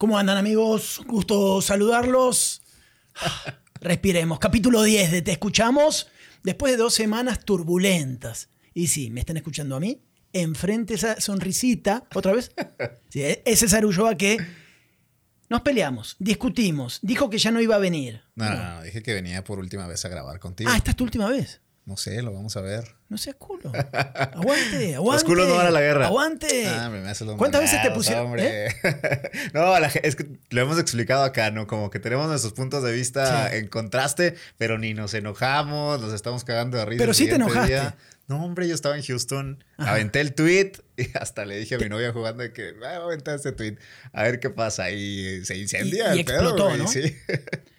[0.00, 1.02] ¿Cómo andan amigos?
[1.06, 2.62] Gusto saludarlos.
[3.82, 4.38] Respiremos.
[4.38, 6.08] Capítulo 10 de Te Escuchamos.
[6.42, 8.48] Después de dos semanas turbulentas.
[8.72, 10.00] Y sí, ¿me están escuchando a mí?
[10.32, 12.08] Enfrente esa sonrisita.
[12.14, 12.50] ¿Otra vez?
[13.10, 14.38] Sí, e-, ese Sarulloa que
[15.50, 17.00] nos peleamos, discutimos.
[17.02, 18.22] Dijo que ya no iba a venir.
[18.36, 20.70] No, no, no, dije que venía por última vez a grabar contigo.
[20.72, 21.60] Ah, esta es tu última vez.
[21.86, 22.84] No sé, lo vamos a ver.
[23.08, 23.72] No seas culo.
[23.74, 24.94] Aguante, aguante.
[24.96, 26.06] Los culos no van a la guerra.
[26.06, 26.68] Aguante.
[26.68, 28.26] Ah, me hace los ¿Cuántas veces te pusieron?
[28.26, 28.66] hombre.
[28.66, 28.70] ¿Eh?
[29.54, 31.66] no, la es que lo hemos explicado acá, ¿no?
[31.66, 33.56] Como que tenemos nuestros puntos de vista Sí.
[33.56, 37.00] en contraste, pero ni nos enojamos, nos estamos cagando de risa.
[37.02, 37.66] Pero sí te enojaste.
[37.72, 37.96] día.
[38.28, 39.90] No, hombre, yo estaba en Houston, Ajá.
[39.92, 42.86] aventé el tweet y hasta le dije a mi novia jugando de que "Ah, voy
[42.88, 43.76] a aventar este tweet,
[44.12, 44.92] a ver qué pasa.
[44.92, 46.86] Y se incendia Y- el pedo, explotó, güey, ¿no?
[46.86, 47.16] Sí.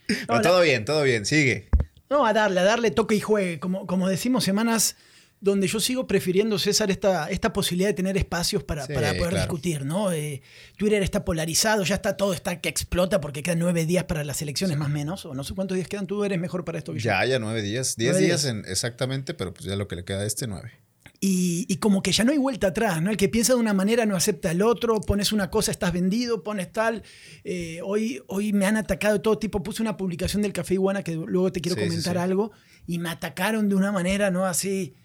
[0.09, 1.69] No, Pero la- todo bien, todo bien, sigue.
[2.11, 3.59] No, a darle, a darle toque y juegue.
[3.59, 4.95] Como, como decimos, semanas
[5.39, 9.29] donde yo sigo prefiriendo, César, esta, esta posibilidad de tener espacios para, Sí, para poder
[9.29, 9.37] claro.
[9.37, 10.11] discutir, ¿no?
[10.11, 10.43] Eh,
[10.77, 14.39] Twitter está polarizado, ya está todo, está que explota porque quedan nueve días para las
[14.43, 16.93] elecciones más o menos, o no sé cuántos días quedan, tú eres mejor para esto
[16.93, 17.05] que yo.
[17.09, 17.95] Ya, ya nueve días.
[17.95, 18.53] Diez Nueve días, días.
[18.53, 20.73] en- exactamente, pero pues ya lo que le queda a este, nueve.
[21.23, 23.11] Y, y como que ya no hay vuelta atrás, ¿no?
[23.11, 26.43] El que piensa de una manera no acepta el otro, pones una cosa, estás vendido,
[26.43, 27.03] pones tal.
[27.43, 29.61] Eh, hoy, hoy me han atacado de todo tipo.
[29.61, 32.19] Puse una publicación del Café Iguana que luego te quiero Sí, sí, comentar sí.
[32.23, 32.51] algo
[32.87, 34.45] y me atacaron de una manera, ¿no?
[34.47, 34.95] Así.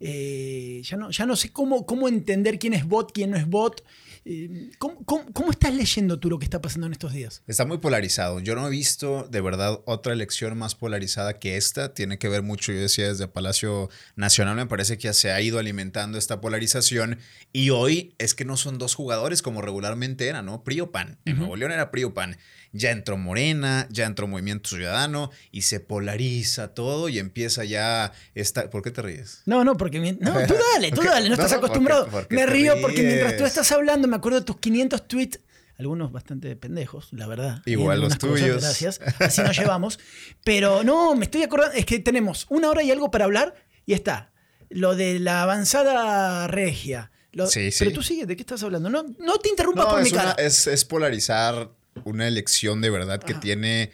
[0.00, 3.46] eh, ya, no, ya no sé cómo, cómo entender quién es bot, quién no es
[3.46, 3.82] bot.
[4.28, 7.44] Eh, ¿cómo, cómo, cómo estás leyendo tú lo que está pasando en estos días?
[7.46, 8.40] Está muy polarizado.
[8.40, 11.94] Yo no he visto de verdad otra elección más polarizada que esta.
[11.94, 15.40] Tiene que ver mucho, yo decía, desde Palacio Nacional me parece que ya se ha
[15.40, 17.20] ido alimentando esta polarización.
[17.52, 20.64] Y hoy es que no son dos jugadores como regularmente era, ¿no?
[20.64, 21.18] PRI o PAN.
[21.24, 21.38] En.
[21.38, 22.36] Nuevo León era PRI o PAN.
[22.76, 28.68] Ya entró Morena, ya entró Movimiento Ciudadano y se polariza todo y empieza ya esta...
[28.70, 29.42] ¿Por qué te ríes?
[29.46, 30.00] No, no, porque...
[30.00, 32.08] mi- No, tú dale, tú dale, no estás no, acostumbrado.
[32.08, 35.40] porque me río porque mientras tú estás hablando me acuerdo de tus 500 tweets,
[35.78, 37.62] algunos bastante pendejos, la verdad.
[37.66, 38.62] Igual los cosas, tuyos.
[38.62, 39.98] gracias, así nos llevamos.
[40.44, 43.54] Pero no, me estoy acordando, es que tenemos una hora y algo para hablar
[43.84, 44.32] y está
[44.70, 47.10] lo de la avanzada regia.
[47.32, 47.80] Lo- Sí, sí.
[47.84, 48.88] Pero tú sigue, ¿de qué estás hablando?
[48.88, 50.42] No, no te interrumpas No, por mi es, una- cara.
[50.42, 51.70] es, es polarizar
[52.04, 53.40] una elección de verdad que Ajá.
[53.40, 53.90] tiene.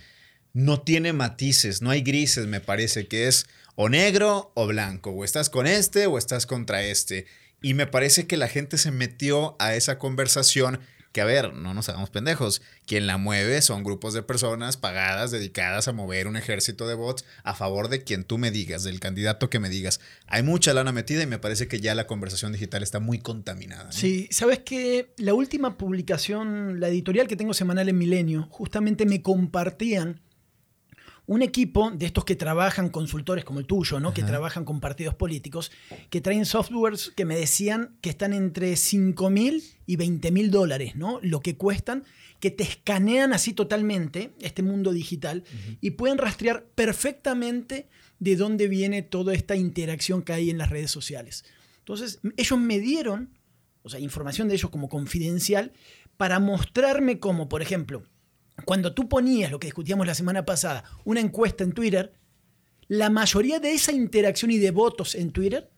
[0.54, 5.24] No tiene matices, no hay grises, me parece que es o negro o blanco, o
[5.24, 7.24] estás con este o estás contra este.
[7.62, 10.80] Y me parece que la gente se metió a esa conversación
[11.12, 12.62] que, a ver, no nos hagamos pendejos.
[12.86, 17.24] Quien la mueve son grupos de personas pagadas, dedicadas a mover un ejército de bots
[17.44, 20.00] a favor de quien tú me digas, del candidato que me digas.
[20.26, 23.92] Hay mucha lana metida y me parece que ya la conversación digital está muy contaminada.
[23.92, 29.22] Sí, sabes que la última publicación, la editorial que tengo semanal en Milenio, justamente me
[29.22, 30.20] compartían
[31.26, 34.12] un equipo de estos que trabajan, consultores como el tuyo, ¿no?
[34.12, 35.70] que trabajan con partidos políticos,
[36.10, 40.96] que traen softwares que me decían que están entre 5 mil y 20 mil dólares,
[40.96, 41.20] ¿no?
[41.22, 42.04] lo que cuestan,
[42.40, 45.44] que te escanean así totalmente este mundo digital
[45.80, 50.90] y pueden rastrear perfectamente de dónde viene toda esta interacción que hay en las redes
[50.90, 51.44] sociales.
[51.78, 53.30] Entonces, ellos me dieron,
[53.82, 55.72] o sea, información de ellos como confidencial,
[56.16, 58.04] para mostrarme cómo, por ejemplo,
[58.64, 62.12] cuando tú ponías lo que discutíamos la semana pasada, una encuesta en Twitter,
[62.88, 65.70] la mayoría de esa interacción y de votos en Twitter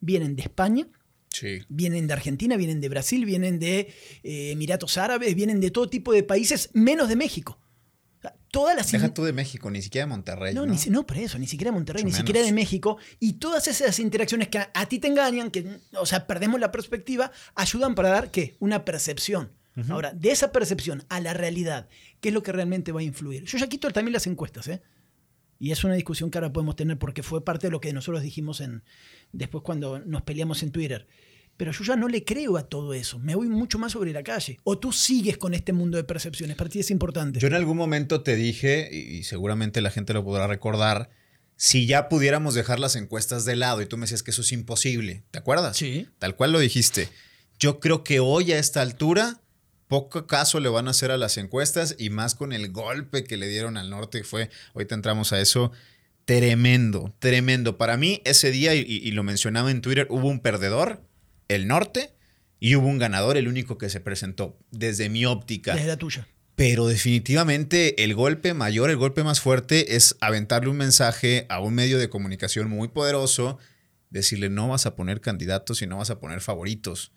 [0.00, 0.88] vienen de España,
[1.28, 1.60] Sí.
[1.68, 3.92] vienen de Argentina, vienen de Brasil, vienen de
[4.22, 7.58] eh, Emiratos Árabes, vienen de todo tipo de países, menos de México.
[8.18, 10.54] O sea, todas las Deja tú de México, ni siquiera de Monterrey.
[10.54, 12.46] no, No, ni si- no, por eso, ni siquiera de Monterrey, Mucho ni siquiera de
[12.52, 12.56] menos.
[12.56, 12.98] México.
[13.18, 15.66] Y todas esas interacciones que a, a ti te engañan, que,
[15.98, 18.56] o sea, perdemos la perspectiva, ayudan para dar, ¿qué?
[18.60, 19.52] Una percepción.
[19.88, 21.88] Ahora, de esa percepción a la realidad,
[22.22, 23.44] ¿qué es lo que realmente va a influir?
[23.44, 24.80] Yo ya quito también las encuestas, ¿eh?
[25.58, 28.22] Y es una discusión que ahora podemos tener porque fue parte de lo que nosotros
[28.22, 28.82] dijimos en,
[29.32, 31.06] después cuando nos peleamos en Twitter.
[31.56, 33.18] Pero yo ya no le creo a todo eso.
[33.18, 34.58] Me voy mucho más sobre la calle.
[34.64, 36.56] O tú sigues con este mundo de percepciones.
[36.56, 37.38] Para ti es importante.
[37.38, 41.10] Yo en algún momento te dije, y seguramente la gente lo podrá recordar,
[41.56, 44.50] si ya pudiéramos dejar las encuestas de lado y tú me decías que eso es
[44.50, 45.76] imposible, ¿te acuerdas?
[45.76, 46.08] Sí.
[46.18, 47.08] Tal cual lo dijiste.
[47.58, 49.41] Yo creo que hoy a esta altura
[49.92, 53.36] poco caso le van a hacer a las encuestas y más con el golpe que
[53.36, 55.70] le dieron al norte que fue, ahorita entramos a eso,
[56.24, 57.76] tremendo, tremendo.
[57.76, 61.02] Para mí ese día, y, y lo mencionaba en Twitter, hubo un perdedor,
[61.48, 62.14] el norte,
[62.58, 65.74] y hubo un ganador, el único que se presentó, desde mi óptica.
[65.74, 66.26] Desde la tuya.
[66.54, 71.74] Pero definitivamente el golpe mayor, el golpe más fuerte es aventarle un mensaje a un
[71.74, 73.58] medio de comunicación muy poderoso,
[74.08, 77.12] decirle no vas a poner candidatos y no vas a poner favoritos.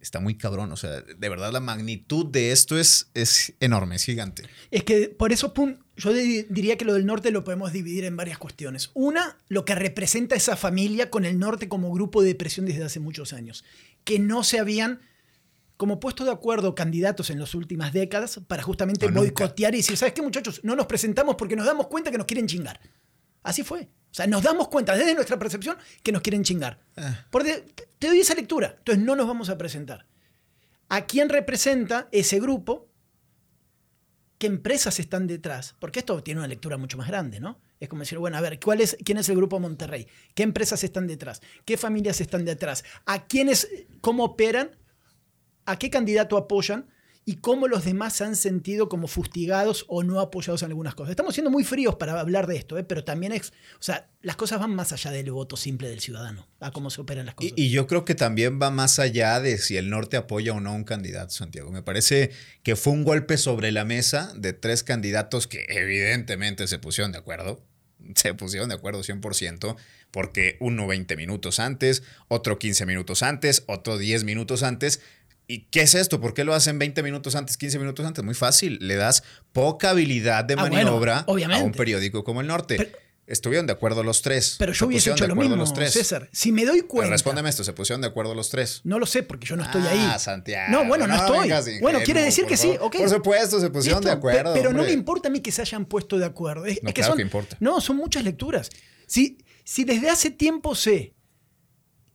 [0.00, 4.04] Está muy cabrón, o sea, de verdad la magnitud de esto es, es enorme, es
[4.04, 4.44] gigante.
[4.70, 5.52] Es que por eso
[5.96, 8.90] yo di- diría que lo del norte lo podemos dividir en varias cuestiones.
[8.94, 13.00] Una, lo que representa esa familia con el norte como grupo de presión desde hace
[13.00, 13.64] muchos años,
[14.04, 15.00] que no se habían
[15.76, 19.20] como puesto de acuerdo candidatos en las últimas décadas para justamente No, nunca.
[19.44, 20.60] boicotear y decir, ¿sabes qué muchachos?
[20.62, 22.80] No nos presentamos porque nos damos cuenta que nos quieren chingar.
[23.42, 23.88] Así fue.
[24.10, 26.80] O sea, nos damos cuenta desde nuestra percepción que nos quieren chingar.
[26.96, 27.26] Ah.
[27.30, 27.64] Porque
[27.98, 28.74] te doy esa lectura.
[28.78, 30.06] Entonces no nos vamos a presentar.
[30.88, 32.88] ¿A quién representa ese grupo?
[34.38, 35.74] ¿Qué empresas están detrás?
[35.78, 37.60] Porque esto tiene una lectura mucho más grande, ¿no?
[37.80, 40.06] Es como decir, bueno, a ver, ¿cuál es, ¿quién es el grupo Monterrey?
[40.34, 41.42] ¿Qué empresas están detrás?
[41.64, 42.84] ¿Qué familias están detrás?
[43.04, 43.68] ¿A quiénes,
[44.00, 44.76] cómo operan?
[45.66, 46.88] ¿A qué candidato apoyan?
[47.28, 51.10] Y cómo los demás se han sentido como fustigados o no apoyados en algunas cosas.
[51.10, 52.84] Estamos siendo muy fríos para hablar de esto, ¿eh?
[52.84, 56.48] pero también es, o sea, las cosas van más allá del voto simple del ciudadano,
[56.58, 57.52] a cómo se operan las cosas.
[57.54, 60.60] Y, y yo creo que también va más allá de si el norte apoya o
[60.60, 61.70] no a un candidato, Santiago.
[61.70, 62.30] Me parece
[62.62, 67.18] que fue un golpe sobre la mesa de tres candidatos que evidentemente se pusieron de
[67.18, 67.62] acuerdo.
[68.14, 69.76] Se pusieron de acuerdo 100%,
[70.10, 75.02] porque uno 20 minutos antes, otro 15 minutos antes, otro 10 minutos antes.
[75.50, 76.20] ¿Y qué es esto?
[76.20, 78.22] ¿Por qué lo hacen 20 minutos antes, 15 minutos antes?
[78.22, 78.78] Muy fácil.
[78.82, 79.22] Le das
[79.52, 82.76] poca habilidad de Ah, bueno, maniobra a un periódico como el norte.
[82.76, 82.90] Pero-
[83.26, 84.56] Estuvieron de acuerdo los tres.
[84.58, 85.92] Pero yo hubiese hecho de lo mismo, los tres.
[85.92, 86.30] César.
[86.32, 87.10] Si me doy Pero cuenta.
[87.10, 88.80] respóndeme esto, ¿se pusieron de acuerdo los tres?
[88.84, 90.18] No lo sé porque yo no estoy Ah, ahí.
[90.18, 90.72] Santiago.
[90.72, 91.78] No, bueno, no, estoy.
[91.80, 92.96] bueno, quiere decir que sí, ok.
[92.96, 94.54] Por supuesto, se pusieron de Listo, acuerdo.
[94.54, 96.64] Pero no me importa a mí que se hayan puesto de acuerdo.
[96.64, 97.56] Es, No, es que claro son, que importa.
[97.60, 98.70] No, son muchas lecturas.
[99.06, 101.12] Si, si desde hace tiempo sé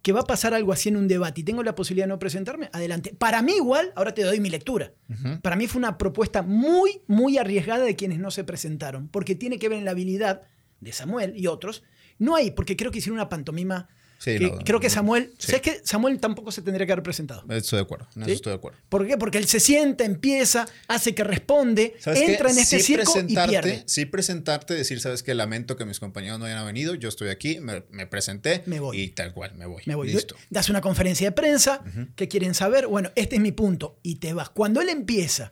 [0.04, 2.20] que va a pasar algo así en un debate y tengo la posibilidad de no
[2.20, 3.16] presentarme, adelante.
[3.18, 4.94] Para mí igual, ahora te doy mi lectura.
[5.42, 9.58] Para mí fue una propuesta muy, muy arriesgada de quienes no se presentaron, porque tiene
[9.58, 10.42] que ver en la habilidad
[10.82, 11.84] de Samuel y otros.
[12.20, 13.88] No hay, porque creo que hicieron una pantomima.
[14.24, 15.48] Sí, que no, creo que Samuel, sí.
[15.48, 15.82] ¿sabes qué?
[15.84, 17.44] Samuel tampoco se tendría que haber presentado.
[17.50, 18.08] Estoy de acuerdo.
[18.16, 18.36] En eso ¿Sí?
[18.36, 18.80] estoy de acuerdo.
[18.88, 19.18] ¿Por qué?
[19.18, 22.32] Porque él se sienta, empieza, hace que responde, ¿Sabes qué?
[22.32, 23.84] entra en este Sí circo y pierde.
[23.86, 27.60] Sí presentarte, decir, sabes que lamento que mis compañeros no hayan venido, yo estoy aquí,
[27.60, 29.00] me, me presenté Me voy.
[29.00, 29.84] y tal cual, me voy.
[29.86, 30.14] Me voy.
[30.14, 30.36] Listo.
[30.50, 31.82] Das una conferencia de prensa,
[32.16, 32.88] que quieren saber?
[32.88, 34.00] Bueno, este es mi punto.
[34.04, 34.50] Y te vas.
[34.50, 35.52] Cuando él empieza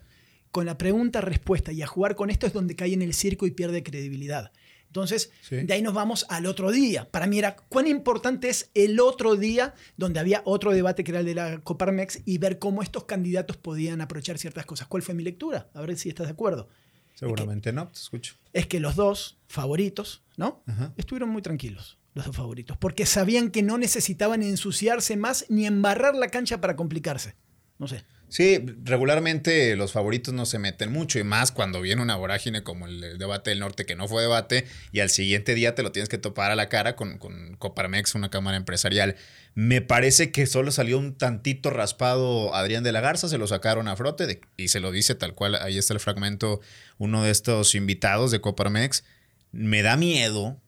[0.50, 3.50] con la pregunta-respuesta y a jugar con esto es donde cae en el circo y
[3.50, 4.52] pierde credibilidad.
[4.92, 5.56] Entonces, Sí.
[5.56, 7.10] de ahí nos vamos al otro día.
[7.10, 11.20] Para mí era cuán importante es el otro día donde había otro debate que era
[11.20, 14.88] el de la Coparmex y ver cómo estos candidatos podían aprovechar ciertas cosas.
[14.88, 15.70] ¿Cuál fue mi lectura?
[15.72, 16.68] A ver si estás de acuerdo.
[17.14, 18.34] Seguramente no, te escucho.
[18.52, 20.62] es que los dos favoritos, ¿no?
[20.66, 20.92] Ajá.
[20.98, 26.14] Estuvieron muy tranquilos, los dos favoritos, porque sabían que no necesitaban ensuciarse más ni embarrar
[26.16, 27.34] la cancha para complicarse.
[27.78, 28.04] No sé.
[28.32, 32.86] Sí, regularmente los favoritos no se meten mucho y más cuando viene una vorágine como
[32.86, 36.08] el debate del norte que no fue debate y al siguiente día te lo tienes
[36.08, 39.16] que topar a la cara con, con Coparmex, una cámara empresarial.
[39.54, 43.86] Me parece que solo salió un tantito raspado Adrián de la Garza, se lo sacaron
[43.86, 46.62] a frote de- y se lo dice tal cual, ahí está el fragmento,
[46.96, 49.04] uno de estos invitados de Coparmex.
[49.50, 50.58] Me da miedo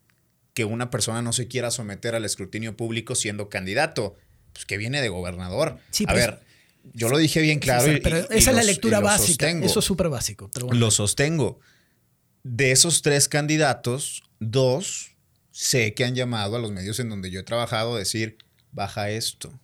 [0.53, 4.17] que una persona no se quiera someter al escrutinio público siendo candidato,
[4.53, 5.79] pues que viene de gobernador.
[5.91, 6.41] Sí, a ver,
[6.93, 7.85] yo lo dije bien claro.
[8.03, 9.27] Pero y- y esa es la lectura básica.
[9.47, 9.67] sostengo.
[9.67, 10.51] Eso es súper básico.
[10.53, 10.81] Pero bueno.
[10.81, 11.61] Lo sostengo.
[12.43, 15.13] De esos tres candidatos, dos
[15.51, 18.37] sé que han llamado a los medios en donde yo he trabajado a decir,
[18.73, 19.59] baja esto.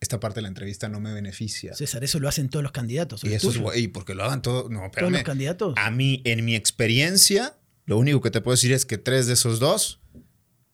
[0.00, 1.74] Esta parte de la entrevista no me beneficia.
[1.74, 3.24] César, eso lo hacen todos los candidatos.
[3.24, 4.68] y ¿el eso es y porque lo hagan todo.
[4.68, 5.74] No, ¿Todos los candidatos?
[5.76, 7.56] A mí, en mi experiencia,
[7.86, 10.00] lo único que te puedo decir es que tres de esos dos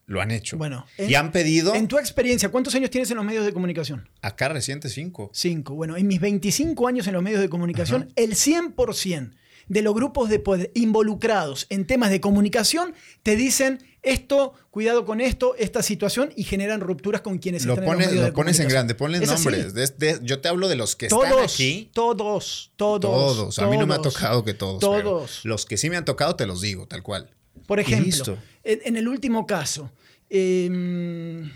[0.07, 0.57] lo han hecho.
[0.59, 3.53] Bueno, y en- han pedido En tu experiencia, ¿cuántos años tienes en los medios de
[3.53, 4.09] comunicación?
[4.21, 5.31] acá reciente cinco.
[5.33, 5.75] Cinco.
[5.75, 9.31] Bueno, en mis 25 años en los medios de comunicación, el 100%
[9.69, 15.21] de los grupos de poder involucrados en temas de comunicación te dicen esto, cuidado con
[15.21, 18.31] esto, esta situación y generan rupturas con quienes Lo están en los pones, medios de
[18.31, 19.73] lo pones en grande, ponle nombres.
[19.75, 21.89] De- de- yo te hablo de los que están Todos, aquí.
[21.95, 23.59] todos, todos, Todos.
[23.61, 24.81] A mí no me ha tocado que todos.
[24.81, 25.45] pero Todos.
[25.45, 27.31] los que sí me han tocado te los digo, tal cual.
[27.67, 29.93] Por ejemplo, en, en el último caso,
[30.35, 31.51] eh,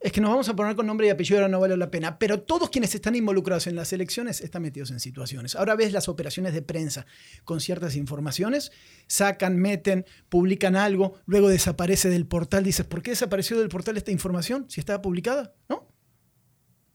[0.00, 2.18] es que nos vamos a poner con nombre y apellido, ahora no vale la pena,
[2.18, 5.54] pero todos quienes están involucrados en las elecciones están metidos en situaciones.
[5.54, 7.06] Ahora ves las operaciones de prensa
[7.44, 8.72] con ciertas informaciones,
[9.06, 14.10] sacan, meten, publican algo, luego desaparece del portal, dices, ¿por qué desapareció del portal esta
[14.10, 15.54] información si estaba publicada?
[15.68, 15.88] ¿No?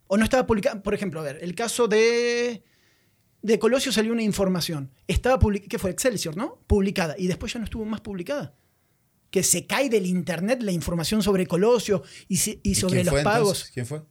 [0.07, 2.63] O no estaba publicada, por ejemplo, a ver, el caso de...
[3.41, 4.91] De Colosio salió una información.
[5.07, 5.89] Estaba publicada, ¿qué fue?
[5.89, 6.63] Excelsior, ¿no?
[6.67, 7.15] Publicada.
[7.17, 8.53] Y después ya no estuvo más publicada
[9.31, 13.11] que se cae del internet la información sobre Colosio y, si- y ¿Y sobre los
[13.11, 13.47] fue, pagos.
[13.59, 13.71] entonces?
[13.73, 14.03] ¿Quién fue?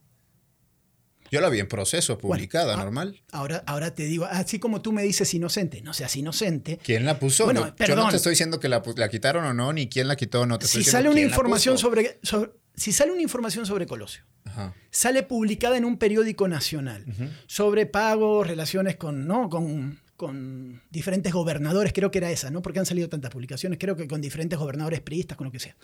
[1.31, 3.23] Yo la vi en proceso, publicada, Bueno, normal.
[3.31, 6.77] Ahora, ahora te digo, así como tú me dices inocente, no seas inocente.
[6.83, 7.45] ¿Quién la puso?
[7.45, 7.97] Bueno, yo, yo perdón.
[8.05, 10.45] no te estoy diciendo que la, la quitaron o no, ni quién la quitó o
[10.45, 10.59] no.
[10.59, 14.23] Te estoy Si diciendo sale una información sobre, sobre- si sale una información sobre Colosio,
[14.43, 14.73] Ajá.
[14.89, 17.05] sale publicada en un periódico nacional
[17.47, 19.49] sobre pagos, relaciones con, ¿no?
[19.49, 22.61] con, con diferentes gobernadores, creo que era esa, ¿no?
[22.61, 25.75] Porque han salido tantas publicaciones, creo que con diferentes gobernadores priistas, con lo que sea.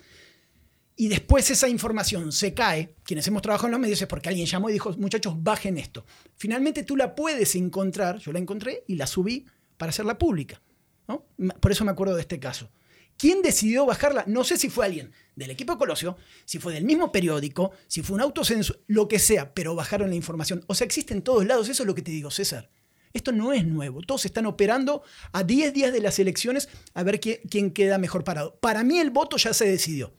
[0.96, 4.46] y después esa información se cae, quienes hemos trabajado en los medios es porque alguien
[4.46, 6.06] llamó y dijo, muchachos, bajen esto.
[6.36, 10.62] Finalmente tú la puedes encontrar, yo la encontré y la subí para hacerla pública.
[11.08, 11.26] ¿no?
[11.60, 12.70] Por eso me acuerdo de este caso.
[13.18, 14.24] ¿Quién decidió bajarla?
[14.28, 16.16] No sé si fue alguien del equipo de Colosio,
[16.46, 20.16] si fue del mismo periódico, si fue un autocenso, lo que sea, pero bajaron la
[20.16, 20.64] información.
[20.68, 22.70] O sea, existe en todos lados, eso es lo que te digo, César.
[23.18, 24.02] Esto no es nuevo.
[24.02, 28.24] Todos están operando a 10 días de las elecciones a ver quién, quién queda mejor
[28.24, 28.58] parado.
[28.62, 30.14] Para mí el voto ya se decidió.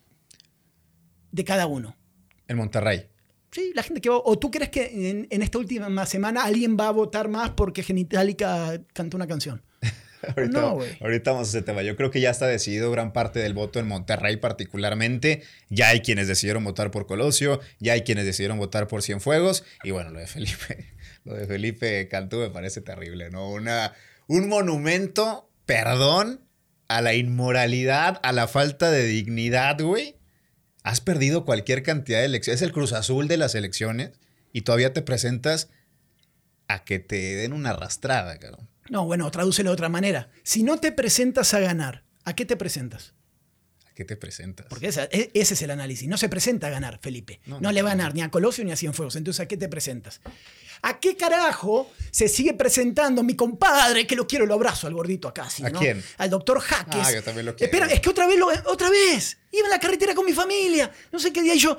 [1.32, 1.96] De cada uno.
[2.46, 3.06] En Monterrey.
[3.50, 4.20] Sí, la gente que va.
[4.24, 7.82] ¿O tú crees que en, en esta última semana alguien va a votar más porque
[7.82, 9.62] Genitalica cantó una canción?
[10.36, 10.90] ahorita, No, güey.
[11.00, 11.82] ahorita vamos a ese tema.
[11.82, 15.42] Yo creo que ya está decidido gran parte del voto en Monterrey particularmente.
[15.70, 19.64] Ya hay quienes decidieron votar por Colosio, ya hay quienes decidieron votar por Cienfuegos.
[19.82, 20.86] Y bueno, lo de Felipe,
[21.28, 23.50] lo de Felipe Cantú me parece terrible, ¿no?
[23.50, 23.92] Una,
[24.26, 26.40] un monumento, perdón,
[26.88, 30.16] a la inmoralidad, a la falta de dignidad, güey.
[30.82, 32.62] Has perdido cualquier cantidad de elecciones.
[32.62, 34.12] Es el Cruz Azul de las elecciones
[34.52, 35.68] y todavía te presentas
[36.66, 38.68] a que te den una arrastrada, cabrón.
[38.88, 40.30] No, bueno, tradúcelo de otra manera.
[40.44, 43.12] Si no te presentas a ganar, ¿a qué te presentas?
[43.86, 44.66] ¿A qué te presentas?
[44.70, 46.08] Porque esa- e- ese es el análisis.
[46.08, 47.40] No se presenta a ganar, Felipe.
[47.44, 49.16] No, No, no, le va a ganar ni a Colosio ni a Cienfuegos.
[49.16, 50.20] Entonces, ¿a qué te presentas?
[50.82, 55.28] ¿A qué carajo se sigue presentando mi compadre, que lo quiero, lo abrazo al gordito
[55.28, 55.48] acá?
[55.50, 55.78] sí, ¿A ¿no?
[55.78, 56.02] quién?
[56.18, 57.02] Al doctor Jaques.
[57.04, 57.72] Ah, yo también lo quiero.
[57.72, 59.38] Espera, es que otra vez, lo, otra vez.
[59.52, 60.90] Iba en la carretera con mi familia.
[61.12, 61.78] No sé qué día y yo.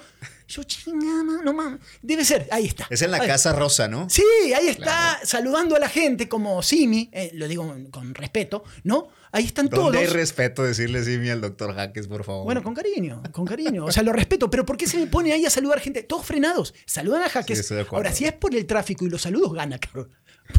[0.50, 1.79] Yo, chingada, no mames.
[2.01, 2.88] Debe ser, ahí está.
[2.89, 4.10] Es en la Ahí- Casa Rosa, ¿no?
[4.10, 4.24] Sí,
[4.56, 9.10] ahí está saludando a la gente como Simi, eh, lo digo con respeto, ¿no?
[9.32, 9.84] Ahí están todos.
[9.86, 12.46] ¿Dónde hay respeto decirle Simi al doctor Jaques, por favor?
[12.46, 13.86] Bueno, con cariño, con cariño.
[13.86, 16.01] O sea, lo respeto, pero ¿por qué se me pone ahí a saludar gente?
[16.01, 16.74] Todos frenados.
[16.88, 17.68] Saludan a Jaques.
[17.68, 17.75] Sí.
[17.91, 20.10] Ahora, si es por el tráfico y los saludos, gana, cabrón.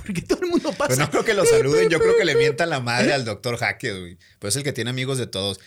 [0.07, 0.87] Porque todo el mundo pasa.
[0.87, 3.57] Pues no creo que lo saluden, yo creo que le mientan la madre al doctor
[3.57, 4.19] Jaques, güey.
[4.39, 5.59] Pues es el que tiene amigos de todos.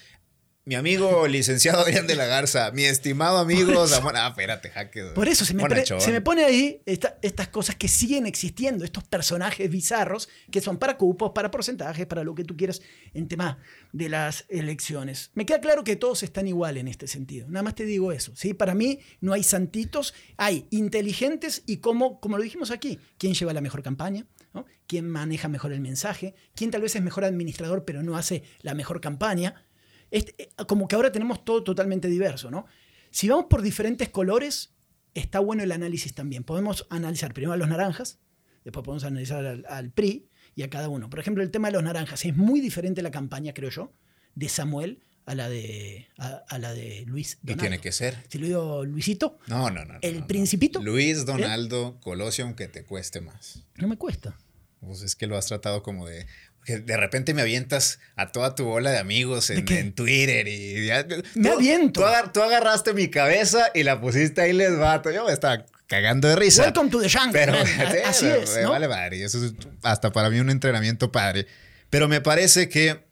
[0.65, 4.15] Mi amigo licenciado Adrián de la Garza, mi estimado amigo Samuel.
[4.17, 5.03] Ah, espérate, Jaques.
[5.03, 5.13] güey.
[5.13, 8.85] Por eso se me, pre- se me pone ahí esta- estas cosas que siguen existiendo,
[8.85, 12.81] estos personajes bizarros que son para cupos, para porcentajes, para lo que tú quieras
[13.13, 13.57] en tema
[13.91, 15.31] de las elecciones.
[15.33, 17.45] Me queda claro que todos están igual en este sentido.
[17.49, 18.31] Nada más te digo eso.
[18.33, 18.53] ¿sí?
[18.53, 23.51] Para mí no hay santitos, hay inteligentes y como, como lo dijimos aquí, quién lleva
[23.51, 24.65] la mejor campaña, ¿no?
[24.87, 28.73] quién maneja mejor el mensaje, quién tal vez es mejor administrador pero no hace la
[28.75, 29.65] mejor campaña.
[30.13, 32.65] Este, eh, como que ahora tenemos todo totalmente diverso, ¿no?
[33.11, 34.75] Si vamos por diferentes colores,
[35.13, 36.43] está bueno el análisis también.
[36.43, 38.19] Podemos analizar primero a los naranjas,
[38.63, 41.09] después podemos analizar al, al PRI y a cada uno.
[41.09, 43.91] Por ejemplo, el tema de los naranjas es muy diferente la campaña, creo yo,
[44.35, 47.61] de Samuel a la de, a, a la de Luis Y Donaldo.
[47.61, 48.17] tiene que ser.
[48.29, 49.99] Si lo digo Luisito, No, no, no.
[50.01, 50.27] ¿El no, no.
[50.27, 50.81] Principito?
[50.81, 53.63] Luis Donaldo Colosio, aunque te cueste más.
[53.77, 54.37] no me cuesta.
[54.81, 56.27] Pues es que lo has tratado como de.
[56.65, 61.05] Que de repente me avientas a toda tu bola de amigos en, Twitter y ya-
[61.35, 62.01] Me tú- aviento.
[62.01, 65.11] Tú, agar- tú agarraste mi cabeza y la pusiste ahí les vato.
[65.11, 66.63] Yo me estaba cagando de risa.
[66.63, 67.31] Welcome to the jungle.
[67.33, 68.71] Pero sí, Así es, ¿no?
[68.71, 69.23] vale madre.
[69.23, 69.53] Eso es
[69.83, 71.47] hasta para mí un entrenamiento padre.
[71.89, 73.03] Pero me parece que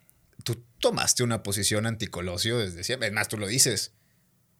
[0.43, 3.07] tú tomaste una posición anticolosio desde siempre.
[3.09, 3.91] Es más, tú lo dices.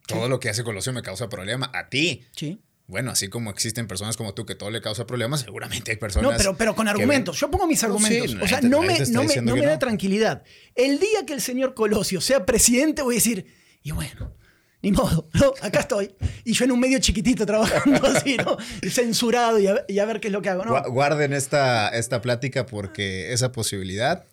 [0.06, 1.70] Todo lo que hace Colosio me causa problema.
[1.72, 2.26] A ti.
[2.36, 2.60] Sí.
[2.86, 6.30] Bueno, así como existen personas como tú que todo le causa problemas, seguramente hay personas.
[6.32, 7.38] No, pero, pero con argumentos.
[7.40, 8.30] Yo pongo mis argumentos.
[8.32, 9.78] sí, o sea, no me, no me, no me da no.
[9.78, 10.42] tranquilidad.
[10.74, 13.46] El día que el señor Colosio sea presidente, voy a decir,
[13.82, 14.34] y bueno,
[14.82, 15.54] ni modo, ¿no?
[15.62, 16.14] acá estoy.
[16.44, 18.58] Y yo en un medio chiquitito trabajando así, ¿no?
[18.90, 20.72] Censurado y a, y a ver qué es lo que hago, ¿no?
[20.72, 24.26] Gua- Guarden esta, esta plática porque esa posibilidad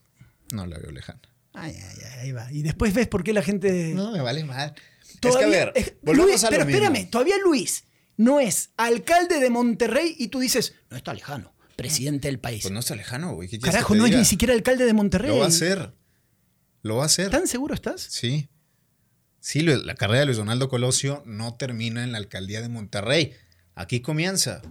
[0.52, 1.22] no la veo lejana.
[1.54, 2.52] Ay, ay, ay, ahí va.
[2.52, 3.94] Y después ves por qué la gente.
[3.94, 4.74] No, me vale mal.
[5.20, 6.84] Todavía- es que a ver, es- volvemos Luis, a lo pero mismo.
[6.84, 7.86] espérame, todavía Luis
[8.20, 12.64] no es alcalde de Monterrey y tú dices, no está lejano, presidente del país.
[12.64, 13.48] Pues no está lejano, güey.
[13.48, 15.32] ¿Qué quieres Carajo, no es ni siquiera alcalde de Monterrey.
[15.32, 15.94] Lo va a hacer.
[16.82, 17.32] Lo va a hacer.
[17.32, 18.02] ¿Tan seguro estás?
[18.02, 18.50] Sí.
[19.40, 23.32] Sí, la carrera de Luis Donaldo Colosio no termina en la alcaldía de Monterrey.
[23.74, 24.62] Aquí comienza.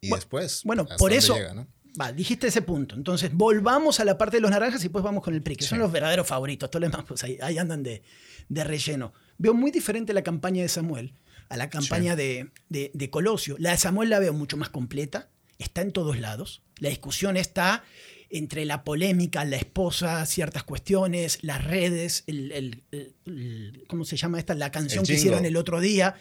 [0.00, 0.62] Y después.
[0.64, 1.34] Bueno, por eso.
[1.34, 1.68] llega, ¿no?
[2.00, 2.94] Va, dijiste ese punto.
[2.94, 5.64] Entonces, volvamos a la parte de los naranjas y después vamos con el PRI, que
[5.66, 6.70] son los verdaderos favoritos.
[6.70, 8.02] Demás, pues ahí, ahí andan de,
[8.48, 9.12] de relleno.
[9.36, 11.12] Veo muy diferente la campaña de Samuel
[11.48, 13.56] a la campaña de, de- de Colosio.
[13.58, 16.62] La de Samuel la veo mucho más completa, está en todos lados.
[16.78, 17.84] La discusión está
[18.30, 24.54] entre la polémica, la esposa, ciertas cuestiones, las redes, el, el- ¿cómo se llama esta?
[24.54, 26.14] La canción que hicieron el otro día.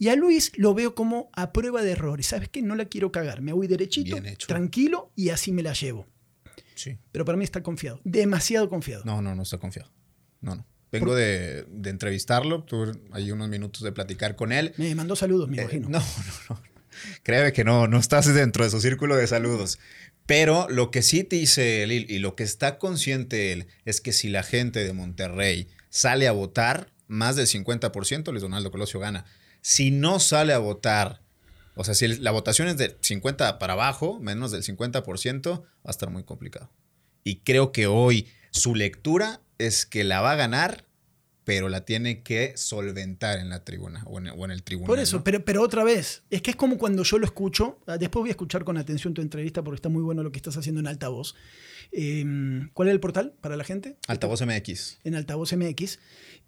[0.00, 2.26] Y a Luis lo veo como a prueba de errores.
[2.26, 2.62] ¿Sabes qué?
[2.62, 3.42] No la quiero cagar.
[3.42, 4.16] Me voy derechito,
[4.46, 6.06] tranquilo y así me la llevo.
[6.76, 6.96] Sí.
[7.10, 8.00] Pero para mí está confiado.
[8.04, 9.02] Demasiado confiado.
[9.04, 9.90] No, no, no está confiado.
[10.40, 10.64] No, no.
[10.90, 12.64] Vengo de, de entrevistarlo.
[12.64, 14.72] Tuve ahí unos minutos de platicar con él.
[14.76, 15.88] Me mandó saludos, me Eh, imagino.
[15.88, 15.98] no,
[16.48, 16.62] no, no.
[17.22, 19.78] Créeme que no, no estás dentro de su círculo de saludos.
[20.26, 24.12] Pero lo que sí te dice él y lo que está consciente él es que
[24.12, 29.24] si la gente de Monterrey sale a votar, más del 50%, Luis Donaldo Colosio gana.
[29.62, 31.22] Si no sale a votar,
[31.74, 35.90] o sea, si la votación es de 50 para abajo, menos del 50%, va a
[35.90, 36.70] estar muy complicado.
[37.24, 40.86] Y creo que hoy su lectura es que la va a ganar,
[41.44, 44.88] pero la tiene que solventar en la tribuna o en, el tribunal.
[44.88, 47.96] Por eso, pero, pero otra vez, es que es como cuando yo lo escucho, ah,
[47.96, 50.56] después voy a escuchar con atención tu entrevista porque está muy bueno lo que estás
[50.56, 51.34] haciendo en altavoz.
[51.90, 53.96] Em, ¿Cuál es el portal para la gente?
[54.08, 54.98] Altavoz MX.
[55.04, 55.98] En Altavoz MX.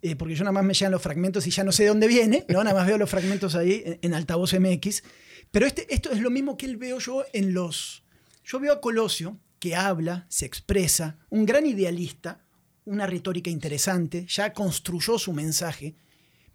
[0.03, 2.07] Eh, porque yo nada más me llegan los fragmentos y ya no sé de dónde
[2.07, 2.63] viene, ¿no?
[2.63, 5.03] nada más veo los fragmentos ahí en, en Altavoz MX.
[5.49, 8.03] Pero este, esto es lo mismo que él veo yo en los...
[8.43, 12.43] Yo veo a Colosio que habla, se expresa, un gran idealista,
[12.85, 15.95] una retórica interesante, ya construyó su mensaje,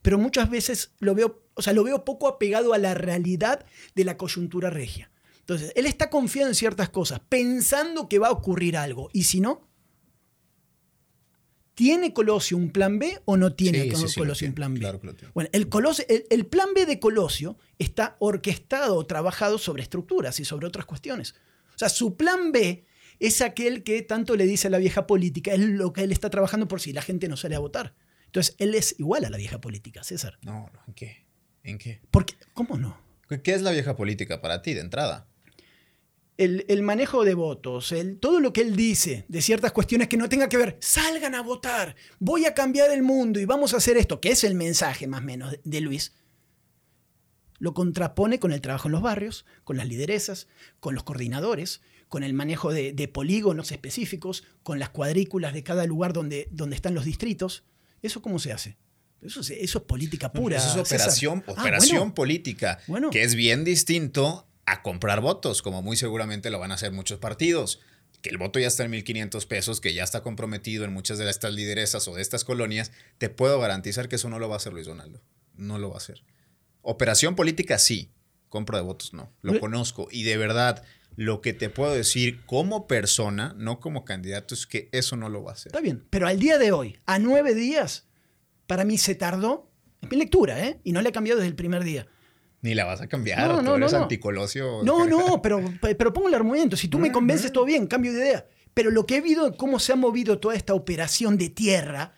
[0.03, 3.65] pero muchas veces lo veo, o sea, lo veo poco apegado a la realidad
[3.95, 5.11] de la coyuntura regia.
[5.41, 9.41] Entonces, él está confiado en ciertas cosas, pensando que va a ocurrir algo, y si
[9.41, 9.67] no,
[11.77, 14.81] ¿Tiene Colosio un plan B o no tiene Colosio un plan B?
[15.35, 15.69] bueno, el,
[16.31, 21.35] el, plan B de Colosio está orquestado o trabajado sobre estructuras y sobre otras cuestiones.
[21.75, 22.87] O sea, su plan B
[23.21, 26.31] es aquel que tanto le dice a la vieja política, es lo que él está
[26.31, 27.95] trabajando por si la gente no sale a votar.
[28.27, 30.39] Entonces, él es igual a la vieja política, César.
[30.43, 31.27] No, ¿en qué?
[31.63, 32.01] ¿En qué?
[32.11, 33.01] Porque, ¿Cómo no?
[33.43, 35.29] ¿Qué es la vieja política para ti de entrada?
[36.37, 40.29] El, manejo de votos, el, todo lo que él dice de ciertas cuestiones que no
[40.29, 43.97] tenga que ver, salgan a votar, voy a cambiar el mundo y vamos a hacer
[43.97, 46.13] esto, que es el mensaje más o menos de Luis,
[47.59, 50.47] lo contrapone con el trabajo en los barrios, con las lideresas,
[50.79, 56.13] con los coordinadores, con el manejo de, polígonos específicos, con las cuadrículas de cada lugar
[56.13, 57.65] donde, donde están los distritos.
[58.03, 58.77] ¿Eso cómo se hace?
[59.23, 60.59] Eso es, eso es política pura.
[60.59, 62.79] Eso es operación, ah, operación política,
[63.11, 67.19] que es bien distinto a comprar votos, como muy seguramente lo van a hacer muchos
[67.19, 67.81] partidos.
[68.23, 71.29] Que el voto ya está en 1.500 pesos, que ya está comprometido en muchas de
[71.29, 74.59] estas lideresas o de estas colonias, te puedo garantizar que eso no lo va a
[74.59, 75.23] hacer Luis Donaldo.
[75.55, 76.23] No lo va a hacer.
[76.83, 78.11] Operación política sí,
[78.49, 79.33] compra de votos no.
[79.43, 80.83] Lo conozco y de verdad
[81.17, 85.43] lo que te puedo decir como persona, no como candidato, es que eso no lo
[85.43, 85.71] va a hacer.
[85.71, 88.07] Está bien, pero al día de hoy, a nueve días,
[88.67, 89.71] para mí se tardó.
[90.03, 90.79] Es mi lectura, ¿eh?
[90.85, 92.07] Y no le he cambiado desde el primer día.
[92.61, 94.83] Ni la vas a cambiar, no, no, tú eres no, anticolosio.
[94.85, 96.77] No, no, pero, pero pongo el argumento.
[96.77, 98.47] Si tú me convences, todo bien, cambio de idea.
[98.75, 102.15] Pero lo que he visto, cómo se ha movido toda esta operación de tierra,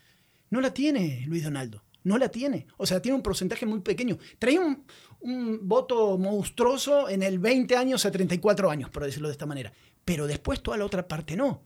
[0.51, 1.85] no la tiene Luis Donaldo.
[2.03, 2.67] No la tiene.
[2.79, 4.19] O sea, tiene un porcentaje muy pequeño.
[4.39, 4.85] Trae un,
[5.21, 9.73] un voto monstruoso en el 20 años a 34 años, por decirlo de esta manera.
[10.05, 11.63] Pero después toda la otra parte no.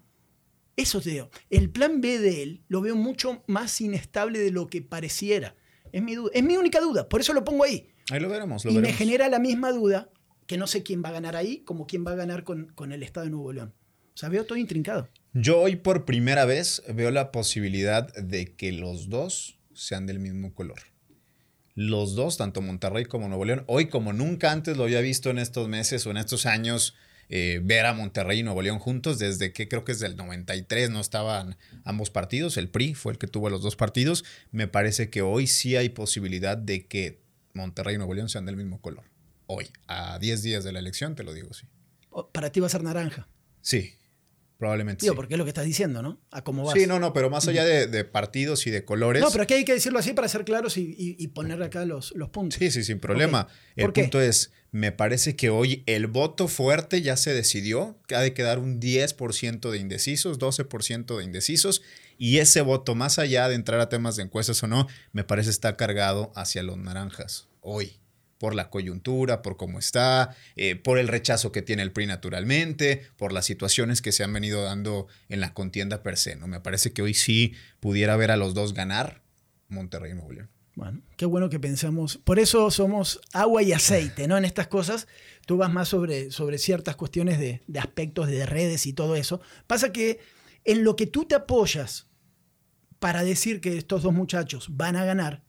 [0.77, 1.31] Eso te digo.
[1.51, 5.55] El plan B de él lo veo mucho más inestable de lo que pareciera.
[5.93, 7.88] Es mi, es mi única duda, por eso lo pongo ahí.
[8.11, 8.65] Ahí lo veremos.
[8.65, 10.11] y me genera la misma duda
[10.47, 12.93] que no sé quién va a ganar ahí como quién va a ganar con, con
[12.93, 13.75] el Estado de Nuevo León.
[14.15, 15.09] O sea, veo todo intrincado.
[15.35, 20.55] Yo hoy por primera vez veo la posibilidad de que los dos sean del mismo
[20.55, 20.91] color
[21.74, 25.38] los dos, tanto Monterrey como Nuevo León, hoy como nunca antes lo había visto en
[25.38, 26.94] estos meses o en estos años,
[27.28, 30.90] eh, ver a Monterrey y Nuevo León juntos, desde que creo que es del 93
[30.90, 35.08] no estaban ambos partidos, el PRI fue el que tuvo los dos partidos, me parece
[35.08, 37.22] que hoy sí hay posibilidad de que
[37.54, 39.04] Monterrey y Nuevo León sean del mismo color.
[39.46, 41.66] Hoy, a 10 días de la elección, te lo digo, sí.
[42.32, 43.28] Para ti va a ser naranja.
[43.61, 43.94] Sí,
[44.62, 45.05] Probablemente.
[45.05, 46.20] Digo, porque es lo que estás diciendo, ¿no?
[46.31, 46.75] A cómo vas.
[46.75, 49.20] Sí, no, no, pero más allá de, partidos y de colores.
[49.20, 52.14] No, pero aquí hay que decirlo así para ser claros y, y, poner acá los,
[52.14, 52.61] los, puntos.
[52.61, 53.48] Sí, sí, sin problema.
[53.75, 58.20] El punto es, me parece que hoy el voto fuerte ya se decidió, que ha
[58.20, 61.83] de quedar un 10% de indecisos, 12% de indecisos,
[62.16, 65.51] y ese voto, más allá de entrar a temas de encuestas o no, me parece
[65.51, 68.02] está cargado hacia los naranjas hoy
[68.42, 73.07] por la coyuntura, por cómo está, eh, por el rechazo que tiene el PRI naturalmente,
[73.16, 76.35] por las situaciones que se han venido dando en la contienda per se.
[76.35, 76.48] ¿no?
[76.48, 79.22] Me parece que hoy sí pudiera ver a los dos ganar
[79.68, 80.50] Monterrey y Nuevo León.
[80.74, 82.16] Bueno, qué bueno que pensamos.
[82.16, 84.37] Por eso somos agua y aceite, ¿no?
[84.37, 85.07] En estas cosas
[85.46, 89.40] tú vas más sobre, sobre ciertas cuestiones de, de aspectos de redes y todo eso.
[89.68, 90.18] Pasa que
[90.64, 92.09] en lo que tú te apoyas
[92.98, 95.44] para decir que estos dos muchachos van a ganar,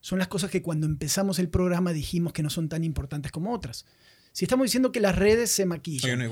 [0.00, 3.52] son las cosas que cuando empezamos el programa dijimos que no son tan importantes como
[3.52, 3.84] otras.
[4.32, 6.30] Si estamos diciendo que las redes se maquillan.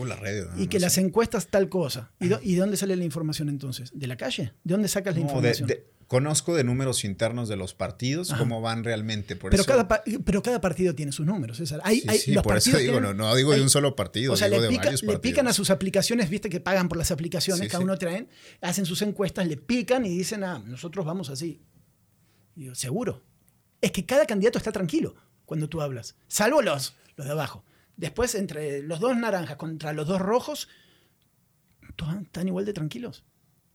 [0.57, 2.13] y que las encuestas tal cosa.
[2.21, 3.91] ¿Y, de dónde sale la información entonces?
[3.95, 4.53] ¿De la calle?
[4.63, 5.69] ¿De dónde sacas la información?
[6.07, 9.35] conozco de números internos de los partidos, cómo van realmente.
[9.35, 9.89] Por pero, Cada,
[10.25, 11.81] pero cada partido tiene sus números, César.
[11.83, 14.69] Hay, sí, por eso digo, no, digo de un solo partido, o sea, digo le,
[14.69, 17.99] de varios le pican a sus aplicaciones, viste que pagan por las aplicaciones, cada uno
[17.99, 18.29] traen,
[18.61, 21.61] hacen sus encuestas, le pican y dicen, ah, nosotros vamos así.
[22.55, 23.25] Y yo, seguro
[23.87, 27.65] es que cada candidato está tranquilo cuando tú hablas, salvo los, los de abajo.
[27.97, 30.69] Después, entre los dos naranjas contra los dos rojos,
[31.97, 33.25] todos están igual de tranquilos.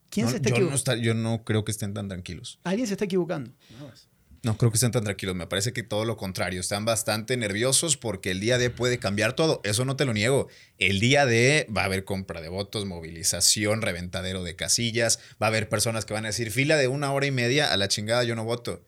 [0.10, 2.60] ¿Quién No, se está yo, no está- yo no creo que estén tan tranquilos.
[2.63, 3.52] Alguien se está equivocando.
[3.82, 4.08] Más.
[4.43, 5.36] No creo que estén tan tranquilos.
[5.36, 6.60] Me parece que todo lo contrario.
[6.60, 9.62] Están bastante nerviosos porque el día D puede cambiar todo.
[9.63, 10.47] Eso no te lo niego.
[10.80, 15.19] El día D va a haber compra de votos, movilización, reventadero de casillas.
[15.41, 17.78] Va a haber personas que van a decir fila de una hora y media a
[17.78, 18.84] la chingada yo no voto.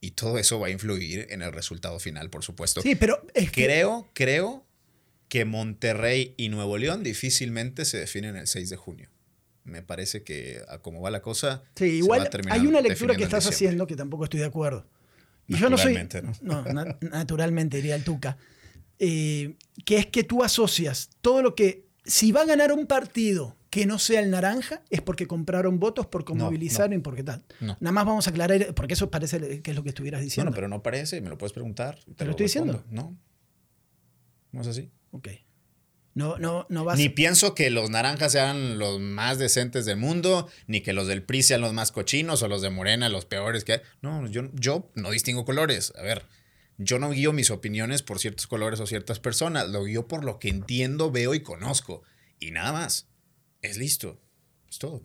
[0.00, 2.82] Y todo eso va a influir en el resultado final, por supuesto.
[2.82, 4.64] Sí, pero es que Creo, creo
[5.28, 9.10] que Monterrey y Nuevo León difícilmente se definen el 6 de junio.
[9.64, 11.62] Me parece que a cómo va la cosa.
[11.74, 14.46] Sí, se va a igual hay una lectura que estás haciendo que tampoco estoy de
[14.46, 14.86] acuerdo.
[15.46, 15.94] Y yo no soy.
[15.94, 18.38] Naturalmente, No, na- naturalmente, diría el Tuca.
[18.98, 21.84] Eh, que es que tú asocias todo lo que.
[22.04, 26.06] Si va a ganar un partido que no sea el naranja, es porque compraron votos,
[26.06, 27.44] porque No, movilizaron y porque tal.
[27.60, 27.76] No.
[27.80, 30.50] Nada más vamos a aclarar, porque eso parece que es lo que estuvieras diciendo.
[30.50, 31.98] Bueno, pero no parece, me lo puedes preguntar.
[32.16, 32.84] Te lo estoy diciendo.
[32.90, 33.16] No.
[34.52, 34.90] No es así.
[35.10, 35.28] Ok.
[36.14, 36.98] No, no, no vas.
[36.98, 41.22] Ni pienso que los naranjas sean los más decentes del mundo, ni que los del
[41.22, 43.80] PRI sean los más cochinos o los de Morena los peores que hay.
[44.02, 45.92] No, yo, yo no distingo colores.
[45.96, 46.24] A ver,
[46.78, 49.68] yo no guío mis opiniones por ciertos colores o ciertas personas.
[49.68, 52.02] Lo guío por lo que entiendo, veo y conozco.
[52.40, 53.07] Y nada más.
[53.62, 54.20] Es listo.
[54.68, 55.02] Es todo.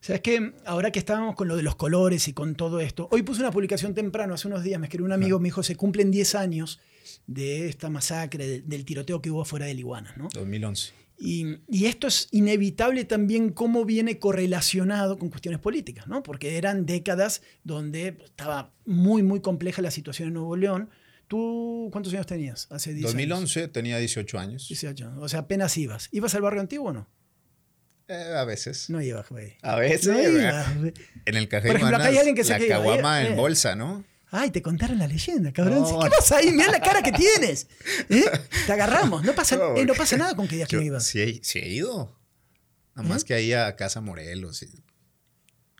[0.00, 0.52] ¿Sabes qué?
[0.66, 3.50] Ahora que estábamos con lo de los colores y con todo esto, hoy puse una
[3.50, 6.80] publicación temprano, hace unos días, me escribió un amigo, me dijo, se cumplen 10 años
[7.26, 10.28] de esta masacre, de- del tiroteo que hubo fuera de Iguanas, ¿no?
[10.32, 10.92] 2011.
[11.18, 16.22] Y, y esto es inevitable también cómo viene correlacionado con cuestiones políticas, ¿no?
[16.22, 20.90] Porque eran décadas donde estaba muy, muy compleja la situación en Nuevo León.
[21.26, 22.68] ¿Tú cuántos años tenías?
[22.70, 23.12] Hace 10 años.
[23.14, 24.68] 2011 tenía 18 años.
[24.68, 25.14] 18.
[25.18, 26.08] O sea, apenas ibas.
[26.12, 27.08] ¿Ibas al barrio antiguo o no?
[28.08, 28.88] Eh, a veces.
[28.90, 29.56] No ibas, güey.
[29.62, 30.06] A veces.
[30.06, 30.14] No
[30.80, 30.92] güey.
[31.24, 33.36] En el café Por ejemplo, acá hay alguien que se la caguama en eh.
[33.36, 34.04] bolsa, ¿no?
[34.30, 35.82] Ay, te contaron la leyenda, cabrón.
[35.82, 36.00] No.
[36.00, 36.50] ¿Qué pasa ahí?
[36.50, 37.68] Mira la cara que tienes.
[38.08, 38.24] ¿Eh?
[38.66, 39.24] Te agarramos.
[39.24, 41.04] No pasa, No, eh, no pasa nada con que digas que no ibas.
[41.06, 42.16] sí, he, sí he ido.
[42.94, 43.26] Nada más ¿Eh?
[43.26, 44.62] que ahí a Casa Morelos.
[44.62, 44.68] y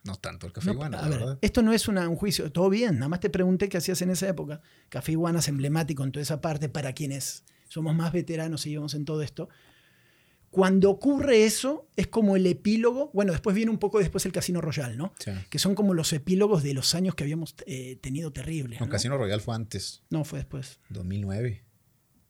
[0.05, 1.39] no tanto el Café No, Iguana, a ver, verdad.
[1.43, 4.11] esto no es una- un juicio, todo bien, nada más te pregunté qué hacías en
[4.11, 4.61] esa época.
[4.89, 8.95] Café Iguana es emblemático en toda esa parte para quienes somos más veteranos y llevamos
[8.95, 9.49] en todo esto.
[10.57, 14.63] Cuando ocurre eso, es como el epílogo, bueno, después viene un poco después el Casino
[14.63, 15.13] Royal, ¿no?
[15.19, 15.31] Sí.
[15.51, 18.81] Que son como los epílogos de los años que habíamos eh, tenido terribles.
[18.81, 18.91] No, ¿no?
[18.91, 20.81] Casino Royal fue antes, No, fue después.
[20.89, 21.63] 2009.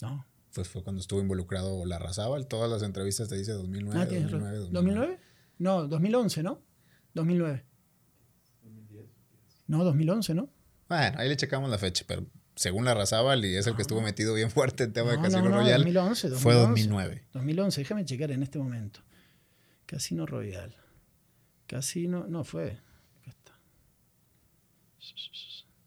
[0.03, 0.27] No.
[0.53, 2.49] Pues fue cuando estuvo involucrado la Razábal.
[2.49, 4.73] Todas las entrevistas te dice 2009, Ah, tienes 2009, razón.
[4.73, 5.13] 2009.
[5.15, 5.19] ¿2009?
[5.59, 6.63] No, 2011, ¿no?
[7.15, 7.65] 2009.
[9.69, 10.51] No, 2011, ¿no?
[10.89, 14.01] Bueno, ahí le checamos la fecha, pero según la Razábal, y es el que estuvo
[14.01, 16.89] metido bien fuerte en tema de No, Casino no, no, Royal, 2011, fue 2011.
[16.89, 17.25] 2009.
[17.33, 19.01] 2011, déjame checar en este momento.
[19.87, 20.75] Casino Royal.
[21.69, 22.79] Casino, no fue.
[23.21, 23.53] Acá está.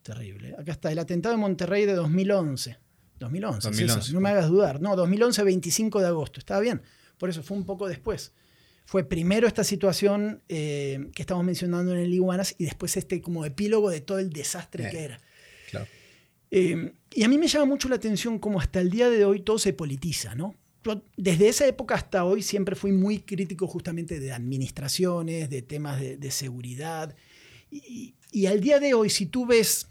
[0.03, 0.55] Terrible.
[0.57, 2.77] Acá está, el atentado de Monterrey de 2011.
[3.19, 4.01] 2011, 2011.
[4.01, 4.79] César, no me hagas dudar.
[4.81, 6.39] No, 2011, 25 de agosto.
[6.39, 6.81] Estaba bien.
[7.17, 8.31] Por eso fue un poco después.
[8.85, 13.45] Fue primero esta situación eh, que estamos mencionando en el Iguanas y después este como
[13.45, 14.89] epílogo de todo el desastre Eh.
[14.91, 15.19] que era.
[16.51, 19.41] Eh, y a mí me llama mucho la atención cómo hasta el día de hoy
[19.41, 20.55] todo se politiza, ¿no?
[21.17, 26.17] Desde esa época hasta hoy siempre fui muy crítico justamente de administraciones, de temas de,
[26.17, 27.15] de seguridad.
[27.69, 29.88] Y, y al día de hoy, si tú ves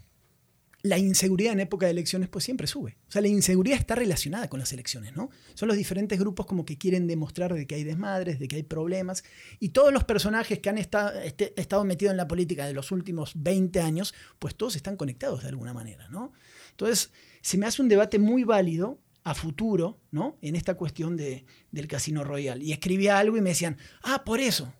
[0.81, 2.97] la inseguridad en época de elecciones, pues siempre sube.
[3.07, 5.29] O sea, la inseguridad está relacionada con las elecciones, ¿no?
[5.53, 8.63] Son los diferentes grupos como que quieren demostrar de que hay desmadres, de que hay
[8.63, 9.23] problemas.
[9.59, 12.91] Y todos los personajes que han esta- este- estado metidos en la política de los
[12.93, 16.31] últimos 20 años, pues todos están conectados de alguna manera, ¿no?
[16.71, 17.11] Entonces,
[17.41, 20.37] se me hace un debate muy válido a futuro, ¿no?
[20.41, 22.63] En esta cuestión de, del Casino Royal.
[22.63, 24.73] Y escribía algo y me decían, ah, por eso,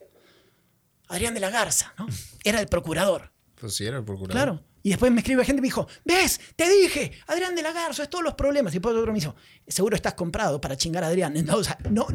[1.10, 2.08] Adrián de la Garza, ¿no?
[2.46, 3.32] Era el procurador.
[3.56, 4.32] Pues sí, era el procurador.
[4.32, 4.64] Claro.
[4.82, 6.40] Y después me escribe gente y me dijo, ¿ves?
[6.56, 8.72] Te dije, Adrián de la Garza, es todos los problemas.
[8.74, 9.36] Y después otro me dijo,
[9.68, 11.36] seguro estás comprado para chingar a Adrián.
[11.36, 12.08] Entonces, no,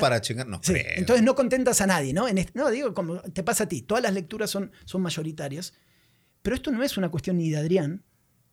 [0.00, 0.84] para chingar, no Sí, creo.
[0.96, 2.28] entonces no contentas a nadie, ¿no?
[2.28, 5.74] En este- no, digo, como te pasa a ti, todas las lecturas son, son mayoritarias,
[6.42, 8.04] pero esto no es una cuestión ni de Adrián,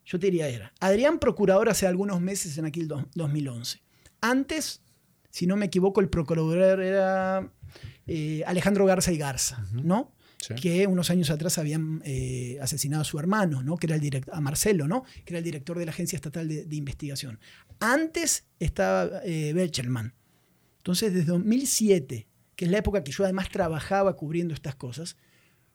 [0.06, 3.82] yo te diría era, Adrián procurador hace algunos meses en aquel do- 2011.
[4.22, 4.82] Antes,
[5.30, 7.52] si no me equivoco, el procurador era
[8.08, 10.16] eh, Alejandro Garza y Garza, ¿no?
[10.60, 13.78] Que unos años atrás habían eh, asesinado a su hermano, ¿no?
[13.78, 15.04] Que era el a Marcelo, ¿no?
[15.24, 17.40] Que era el director de la Agencia Estatal de, Investigación.
[17.80, 19.54] Antes estaba eh.
[20.78, 25.16] Entonces, desde 2007, que es la época que yo además trabajaba cubriendo estas cosas,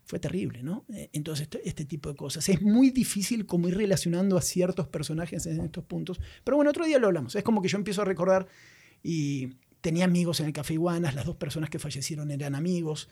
[0.04, 0.84] fue terrible, ¿no?
[0.92, 2.48] Eh, Entonces, este, este tipo de cosas.
[2.48, 6.20] Es muy difícil como ir relacionando a ciertos personajes en estos puntos.
[6.44, 7.34] Pero bueno, otro día lo hablamos.
[7.34, 8.46] Es como que yo empiezo a recordar
[9.02, 13.08] y tenía amigos en el Café Iguanas, las dos personas que fallecieron eran amigos.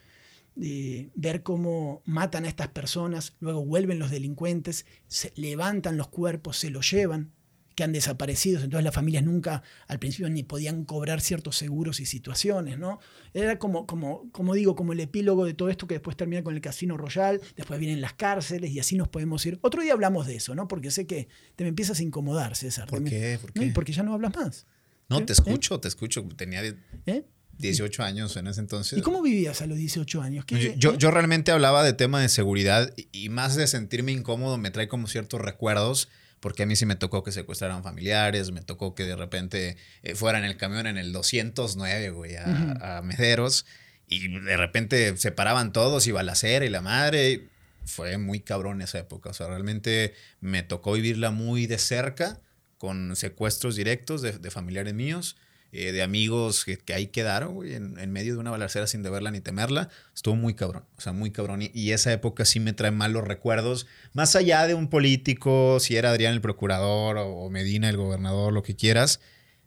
[0.56, 6.56] De ver cómo matan a estas personas, luego vuelven los delincuentes, se levantan los cuerpos,
[6.58, 7.32] se los llevan.
[7.76, 12.06] que han desaparecido, entonces las familias nunca al principio ni podían cobrar ciertos seguros y
[12.06, 13.00] situaciones, ¿no?
[13.32, 16.54] Era como, como, como digo, como el epílogo de todo esto que después termina con
[16.54, 19.58] el Casino Royal, después vienen las cárceles y así nos podemos ir.
[19.60, 20.68] Otro día hablamos de eso, ¿no?
[20.68, 22.86] Porque sé que te me empiezas a incomodar, César.
[22.88, 23.40] ¿Por qué?
[23.40, 23.72] ¿Por No, qué?
[23.72, 24.66] porque ya no hablas más.
[25.08, 25.22] No, ¿Eh?
[25.22, 26.22] te escucho, te escucho.
[26.36, 26.62] Tenía
[27.06, 27.26] ¿Eh?
[27.58, 28.98] 18 años en ese entonces.
[28.98, 30.44] ¿Y cómo vivías a los 18 años?
[30.44, 30.96] ¿Qué- Yo, yo, eh?
[30.98, 35.06] yo realmente hablaba de tema de seguridad y, más de sentirme incómodo me trae como
[35.06, 36.08] ciertos recuerdos,
[36.40, 40.14] porque a mí sí me tocó que secuestraran familiares, me tocó que de repente eh,
[40.14, 43.64] fuera en el camión en el 209, güey, a, a Mederos,
[44.06, 47.48] y de repente se paraban todos y balacera y la madre.
[47.86, 52.40] Fue muy cabrón esa época, o sea, realmente me tocó vivirla muy de cerca,
[52.78, 55.36] con secuestros directos de, de familiares míos
[55.76, 59.40] eh, de amigos que, ahí quedaron, güey, en, medio de una balacera sin deberla ni
[59.40, 59.88] temerla.
[60.14, 61.62] Estuvo muy cabrón, o sea, muy cabrón.
[61.62, 66.10] Y, esa época sí me trae malos recuerdos, más allá de un político, si era
[66.10, 69.20] Adrián el procurador o, Medina el gobernador, lo que quieras.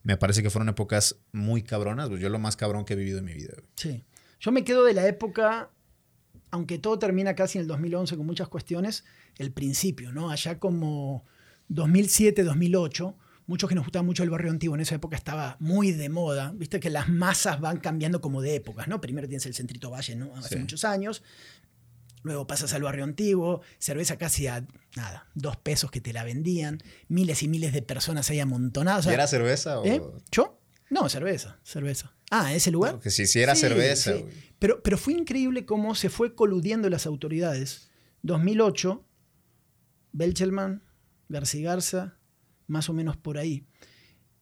[0.04, 3.20] Me parece que fueron épocas muy cabronas, pues yo lo más cabrón que he vivido
[3.20, 3.56] en mi vida.
[3.76, 4.06] Sí.
[4.40, 5.72] Yo me quedo de la época,
[6.52, 9.04] aunque todo termina casi en el 2011 con muchas cuestiones,
[9.38, 10.30] el principio, ¿no?
[10.30, 11.26] Allá como
[11.68, 13.14] 2007, 2008,
[13.48, 16.52] muchos que nos gustaba mucho el barrio antiguo, en esa época estaba muy de moda.
[16.56, 19.02] Viste que las masas van cambiando como de épocas, ¿no?
[19.02, 20.36] Primero tienes el Centrito Valle, ¿no?
[20.36, 20.60] Hace Sí.
[20.60, 21.24] muchos años.
[22.24, 26.80] Luego pasas al barrio antiguo, cerveza casi a nada, dos pesos que te la vendían,
[27.08, 29.02] miles y miles de personas ahí amontonadas.
[29.02, 29.86] o sea, ¿Y era cerveza o...?
[29.86, 30.02] ¿eh?
[30.32, 30.60] ¿Yo?
[30.90, 32.14] No, cerveza, cerveza.
[32.30, 32.94] Ah, ¿ese lugar?
[32.94, 34.26] Porque si, si era Sí, cerveza, sí.
[34.60, 37.90] Pero, pero fue increíble cómo se fue coludiendo las autoridades.
[38.24, 39.06] 2008,
[40.12, 40.84] Belchelman,
[41.30, 42.17] García Garza,
[42.68, 43.66] más o menos por ahí.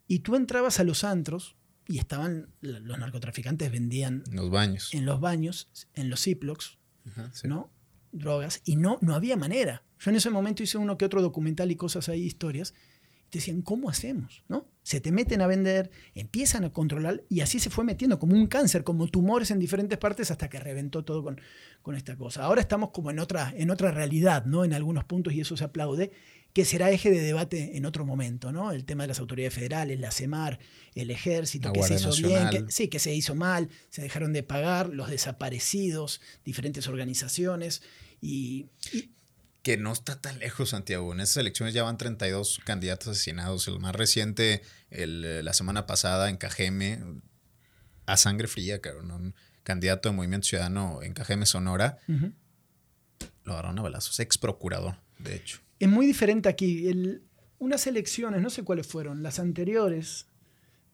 [0.08, 1.56] Y tú entrabas a los antros
[1.88, 4.94] y estaban, los narcotraficantes vendían En los baños.
[4.94, 6.78] en los baños, en los ziplocs,
[7.34, 7.48] sí.
[7.48, 7.72] ¿no?
[8.12, 9.84] Drogas, y no, no había manera.
[10.00, 12.74] Yo en ese momento hice uno que otro documental y cosas ahí, historias,
[13.28, 14.44] y te decían, ¿cómo hacemos?
[14.48, 14.68] ¿no?
[14.84, 18.48] Se te meten a vender, empiezan a controlar, y así se fue metiendo como un
[18.48, 21.42] cáncer, como tumores en diferentes partes hasta que reventó todo con,
[21.82, 22.44] con esta cosa.
[22.44, 24.64] Ahora estamos como en otra, en otra realidad, ¿no?
[24.64, 26.12] En algunos puntos, y eso se aplaude,
[26.56, 28.72] que será eje de debate en otro momento, ¿no?
[28.72, 30.58] El tema de las autoridades federales, la CEMAR,
[30.96, 34.42] el ejército, que se hizo bien, que, sí, que se hizo mal, se dejaron de
[34.42, 37.82] pagar, los desaparecidos, diferentes organizaciones,
[38.22, 39.12] y, y-
[39.64, 41.12] que no está tan lejos, Santiago.
[41.12, 43.68] En esas elecciones ya van 32 candidatos asesinados.
[43.68, 47.00] El más reciente, el, eh, la semana pasada en Cajeme,
[48.06, 49.12] a sangre fría, cabrón.
[49.12, 51.98] Un candidato de Movimiento Ciudadano en Cajeme, Sonora,
[53.44, 54.20] lo agarraron a balazos.
[54.20, 55.60] Ex procurador, de hecho.
[55.80, 56.88] Es muy diferente aquí.
[56.88, 57.22] El-
[57.60, 60.28] unas elecciones, no sé cuáles fueron, las anteriores.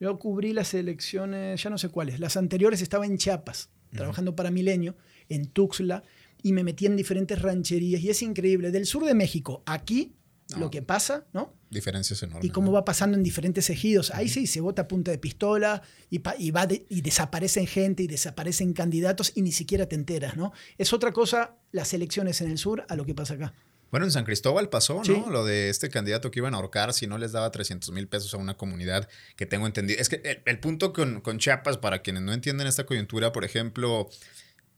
[0.00, 2.18] Yo cubrí las elecciones, ya no sé cuáles.
[2.20, 4.96] Las anteriores estaba en Chiapas, trabajando para Milenio,
[5.28, 6.02] en Tuxtla,
[6.42, 8.00] y me metí en diferentes rancherías.
[8.02, 8.70] Y es increíble.
[8.72, 10.14] Del sur de México, aquí,
[10.50, 10.58] No.
[10.58, 11.54] lo que pasa, ¿no?
[11.70, 12.44] Diferencias enormes.
[12.44, 12.72] Y cómo ¿no?
[12.72, 14.10] va pasando en diferentes ejidos.
[14.12, 17.66] Ahí sí se vota a punta de pistola y, pa- y, va de- y desaparecen
[17.66, 20.52] gente y desaparecen candidatos y ni siquiera te enteras, ¿no?
[20.78, 23.54] Es otra cosa las elecciones en el sur a lo que pasa acá.
[23.92, 25.04] Bueno, en San Cristóbal pasó, ¿no?
[25.04, 25.22] Sí.
[25.30, 28.34] Lo de este candidato que iban a ahorcar si no les daba 300 mil pesos
[28.34, 30.00] a una comunidad que tengo entendido.
[30.00, 33.44] Es que el, el punto con, con Chiapas, para quienes no entienden esta coyuntura, por
[33.44, 34.08] ejemplo,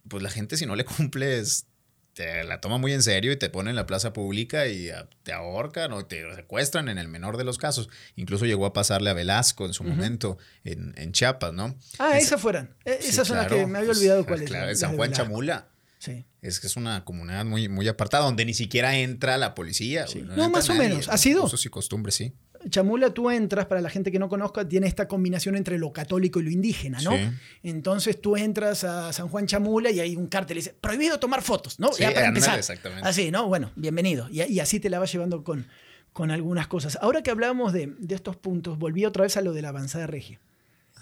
[0.08, 1.66] pues la gente si no le cumples,
[2.14, 5.08] te la toma muy en serio y te pone en la plaza pública y ah,
[5.24, 7.88] te ahorcan o te secuestran en el menor de los casos.
[8.16, 11.76] Incluso llegó a pasarle a Velasco en su momento en, en Chiapas, ¿no?
[11.98, 12.74] Ah, Es- esas fueran.
[12.84, 14.48] Sí, Esas son las claro, que me había pues, olvidado cuáles.
[14.48, 15.24] Claro, en San Juan Velasco.
[15.24, 15.68] Chamula.
[16.04, 16.26] Sí.
[16.42, 20.06] Es que es una comunidad muy, muy apartada donde ni siquiera entra la policía.
[20.06, 20.20] Sí.
[20.20, 20.88] No, entra más o nadie.
[20.90, 21.08] menos.
[21.08, 21.44] ¿Ha sido?
[21.44, 22.34] Usos y costumbres, sí.
[22.68, 26.40] Chamula, tú entras, para la gente que no conozca, tiene esta combinación entre lo católico
[26.40, 27.12] y lo indígena, ¿no?
[27.12, 27.30] Sí.
[27.62, 31.42] Entonces tú entras a San Juan Chamula y hay un cartel que dice, prohibido tomar
[31.42, 31.92] fotos, ¿no?
[31.92, 32.58] Sí, ya para empezar.
[32.58, 33.06] exactamente.
[33.08, 33.48] Así, ¿no?
[33.48, 34.28] Bueno, bienvenido.
[34.30, 35.66] Y, y así te la vas llevando con,
[36.12, 36.98] con algunas cosas.
[37.00, 40.06] Ahora que hablábamos de, de estos puntos, volví otra vez a lo de la avanzada
[40.06, 40.40] regia.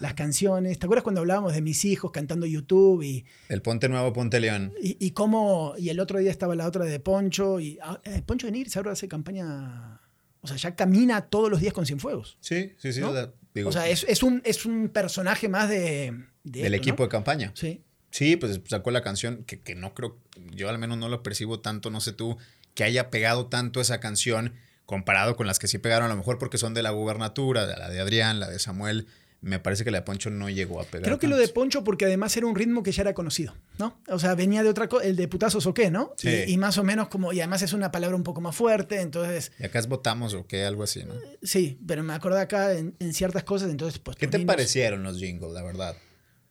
[0.03, 4.13] Las canciones, ¿te acuerdas cuando hablábamos de mis hijos cantando YouTube y, El Ponte Nuevo,
[4.13, 4.75] Ponte León.
[4.83, 8.21] y, y cómo, y el otro día estaba la otra de Poncho, y ah, eh,
[8.27, 10.01] Poncho de Nigris ahora hace campaña,
[10.41, 12.37] o sea, ya camina todos los días con Cienfuegos.
[12.41, 13.01] Sí, sí, sí.
[13.01, 13.11] ¿no?
[13.11, 16.11] o sea, digo, o sea, es, es un, es un personaje más de,
[16.43, 17.07] de del esto, equipo ¿no?
[17.07, 17.53] de campaña.
[17.55, 17.85] Sí.
[18.11, 20.19] Sí, pues sacó la canción que, que no creo,
[20.51, 22.39] yo al menos no lo percibo tanto, no sé tú,
[22.75, 26.39] que haya pegado tanto esa canción comparado con las que sí pegaron, a lo mejor
[26.39, 29.07] porque son de la gubernatura, de la de Adrián, la de Samuel.
[29.43, 31.03] Me parece que la de Poncho no llegó a pegar.
[31.05, 34.01] Creo que lo de Poncho porque además era un ritmo que ya era conocido, ¿no?
[34.09, 36.15] O sea, venía de otra cosa, el de putazos o qué, ¿no?
[36.17, 36.29] Sí.
[36.47, 39.01] Y, y más o menos como, y además es una palabra un poco más fuerte,
[39.01, 41.15] entonces, Y acá es votamos o qué, algo así, ¿no?
[41.43, 44.17] sí, pero me acordé acá en, en ciertas cosas, entonces, pues...
[44.17, 45.97] ¿Qué te niños- parecieron los jingles, la verdad?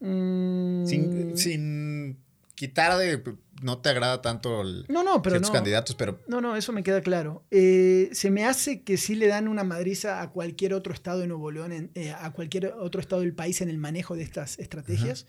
[0.01, 2.17] Mm, Sin, sin
[2.55, 3.21] quitar de.
[3.61, 5.51] No te agrada tanto el, No, no, pero no.
[5.51, 7.45] candidatos, pero No, no, eso me queda claro.
[7.51, 11.27] Eh, se me hace que sí le dan una madriza a cualquier otro estado de
[11.27, 14.57] Nuevo León, en- eh, a cualquier otro estado del país en el manejo de estas
[14.57, 15.27] estrategias.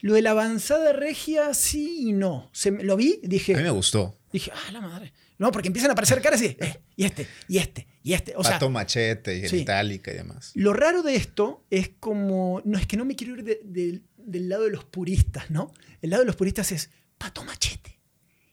[0.00, 2.48] Lo de la avanzada regia, sí y no.
[2.52, 4.16] Se lo vi, dije, a mí me gustó.
[4.32, 5.12] dije, ah, la madre.
[5.38, 8.34] No, porque empiezan a aparecer caras y, eh, y este, y este, y este.
[8.36, 9.48] O sea, Pato Machete y sí.
[9.48, 10.52] Genitalica y demás.
[10.54, 12.62] lo raro de esto es como.
[12.64, 15.72] No, es que no me quiero ir de- de- del lado de los puristas, ¿no?
[16.00, 17.98] El lado de los puristas es Pato Machete,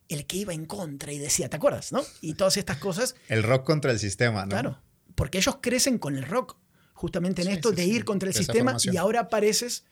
[0.08, 2.02] el que iba en contra y decía, ¿te acuerdas, no?
[2.22, 4.50] Y todas estas cosas, El rock contra el sistema, ¿no?
[4.50, 4.82] claro.
[5.16, 6.58] Porque ellos crecen con el rock,
[6.94, 8.94] justamente en Sí, esto sí, de sí, ir contra el sistema formación.
[8.94, 9.86] y ahora apareces.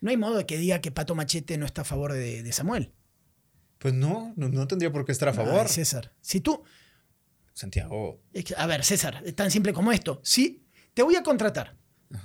[0.00, 2.52] No hay modo de que diga que Pato Machete no está a favor de, de
[2.52, 2.92] Samuel.
[3.78, 5.60] Pues no, no, no tendría por qué estar a favor.
[5.62, 6.62] Ay, César, si tú.
[7.52, 8.20] Santiago.
[8.56, 10.20] A ver, César, es tan simple como esto.
[10.22, 11.76] Sí, te voy a contratar.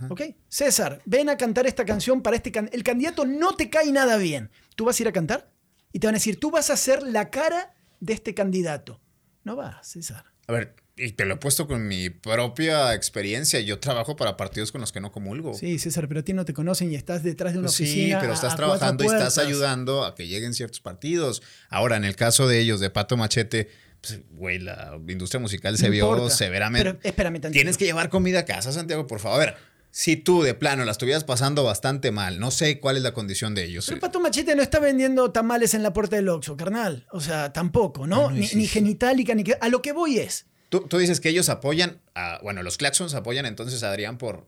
[0.10, 0.21] ¿Ok?
[0.47, 4.17] César, ven a cantar esta canción para este can- El candidato no te cae nada
[4.17, 4.49] bien.
[4.75, 5.52] ¿Tú vas a ir a cantar?
[5.91, 9.02] Y te van a decir, tú vas a ser la cara de este candidato.
[9.43, 10.25] No va, César.
[10.47, 13.60] A ver, y te lo he puesto con mi propia experiencia.
[13.62, 15.54] Yo trabajo para partidos con los que no comulgo.
[15.54, 18.19] Sí, César, pero a ti no te conocen y estás detrás de una sí, oficina.
[18.19, 21.41] pero a- estás a trabajando y estás ayudando a que lleguen ciertos partidos.
[21.69, 23.69] Ahora, en el caso de ellos, de Pato Machete,
[24.02, 26.36] pues, güey, la industria musical se No vio importa.
[26.36, 26.93] severamente.
[26.93, 27.52] Pero espérame tantito.
[27.54, 29.41] Tienes que llevar comida a casa, Santiago, por favor.
[29.41, 29.56] A ver,
[29.91, 33.56] si tú de plano la estuvieras pasando bastante mal, no sé cuál es la condición
[33.56, 33.86] de ellos.
[33.88, 37.08] Pero Pato Machete no está vendiendo tamales en la puerta del Oxxo, carnal.
[37.12, 38.28] O sea, tampoco, ¿no?
[38.28, 39.58] Ah, no, ni, ni genitálica, ni que...
[39.60, 43.15] A lo que voy es, Tú, tú dices que ellos apoyan, a, bueno, los Claxons
[43.15, 44.45] apoyan entonces a Adrián por...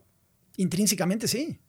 [0.56, 1.60] intrínsecamente sí.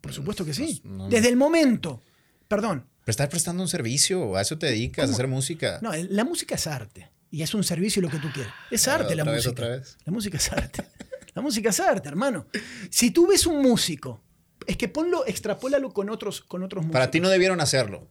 [0.00, 0.80] Por supuesto que sí.
[0.82, 1.08] Pues, no.
[1.08, 2.00] Desde el momento,
[2.46, 5.12] perdón, Pero estar prestando un servicio, a eso te dedicas, ¿Cómo?
[5.12, 5.78] a hacer música.
[5.82, 7.10] No, la música es arte.
[7.32, 8.52] Y es un servicio lo que tú quieras.
[8.70, 9.50] Es arte la vez, música.
[9.50, 9.96] otra vez.
[10.04, 10.84] La música es arte.
[11.34, 12.46] La música es arte, hermano.
[12.90, 14.22] Si tú ves un músico,
[14.66, 16.92] es que ponlo, extrapólalo con otros, con otros músicos.
[17.00, 18.08] Para ti no debieron hacerlo.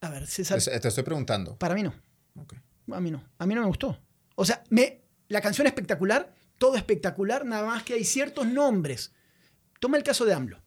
[0.00, 1.56] A ver, César, Te estoy preguntando.
[1.58, 1.94] para mí no.
[2.92, 3.22] A mí no.
[3.38, 4.00] A mí no me gustó.
[4.34, 9.12] O sea, me, la canción es espectacular, todo espectacular, nada más que hay ciertos nombres.
[9.78, 10.62] Toma el caso de AMLO.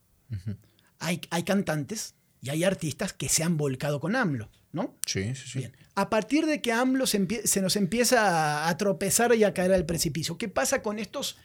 [1.00, 4.96] hay, hay cantantes y hay artistas que se han volcado con AMLO, ¿no?
[5.06, 5.60] Sí, sí, sí.
[5.60, 5.74] Bien.
[5.96, 7.20] A partir de que AMLO se,
[7.62, 11.38] nos empieza a, a tropezar y a caer al precipicio, ¿qué pasa con estos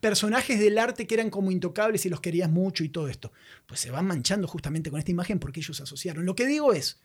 [0.00, 3.32] personajes del arte que eran como intocables y los querías mucho y todo esto?
[3.66, 6.26] Pues se van manchando justamente con esta imagen porque ellos se asociaron.
[6.26, 7.00] Lo que digo es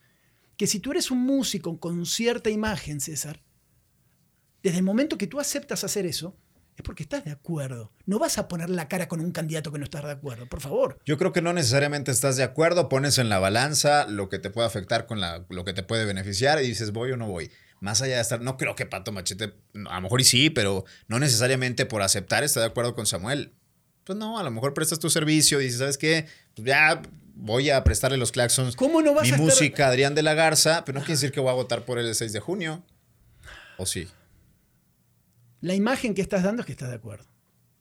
[0.58, 3.42] que si tú eres un músico con cierta imagen, César,
[4.62, 6.38] desde el momento que tú aceptas hacer eso,
[6.78, 7.92] es porque estás de acuerdo.
[8.06, 10.62] No vas a poner la cara con un candidato que no estás de acuerdo, por
[10.62, 10.98] favor.
[11.06, 14.50] Yo creo que no necesariamente estás de acuerdo, pones en la balanza lo que te
[14.50, 17.52] puede afectar con la, lo que te puede beneficiar y dices voy o no voy.
[17.82, 19.54] Más allá de estar, no creo que Pato Machete,
[19.90, 23.54] a lo mejor y sí, pero no necesariamente por aceptar está de acuerdo con Samuel.
[24.04, 26.28] Pues no, a lo mejor prestas tu servicio, dices, ¿sabes qué?
[26.56, 27.02] Pues ya
[27.36, 28.76] voy a prestarle los claxons.
[28.76, 31.32] ¿Cómo no vas mi a estar- música, Adrián de la Garza, pero no quiere decir
[31.32, 32.84] que voy a votar por él el 6 de junio.
[33.78, 34.08] ¿O sí?
[35.62, 37.26] La imagen que estás dando es que estás de acuerdo.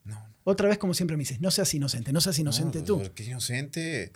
[0.04, 0.22] No.
[0.44, 2.98] Otra vez, como siempre me dices, no seas inocente, no seas inocente no, tú.
[2.98, 4.12] pues, Qué inocente.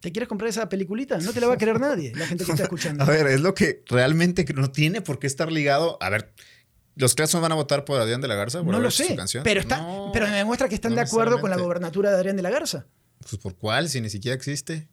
[0.00, 1.18] ¿Te quieres comprar esa peliculita?
[1.18, 3.04] No te la va a querer nadie, la gente que está escuchando.
[3.04, 5.98] A ver, es lo que realmente no tiene por qué estar ligado.
[6.00, 6.32] A ver,
[6.96, 8.62] ¿los Claxons van a votar por Adrián de la Garza?
[8.62, 9.44] por no lo sé, canción?
[9.44, 12.16] pero, está, No, pero me demuestra que están no de acuerdo con la gobernatura de
[12.16, 12.86] Adrián de la Garza.
[13.20, 14.88] Pues por cuál, si ni siquiera existe.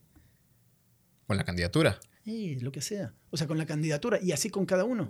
[1.25, 1.99] Con la candidatura.
[2.25, 3.13] Eh, lo que sea.
[3.31, 5.07] O sea, con la candidatura y así con cada uno.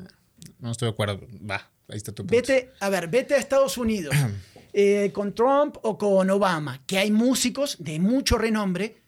[0.60, 1.20] No estoy de acuerdo.
[1.50, 2.36] Va, ahí está tu punto.
[2.36, 4.16] Vete, a ver, vete a Estados Unidos
[4.74, 9.02] eh, con Trump o con Obama, que hay músicos de mucho renombre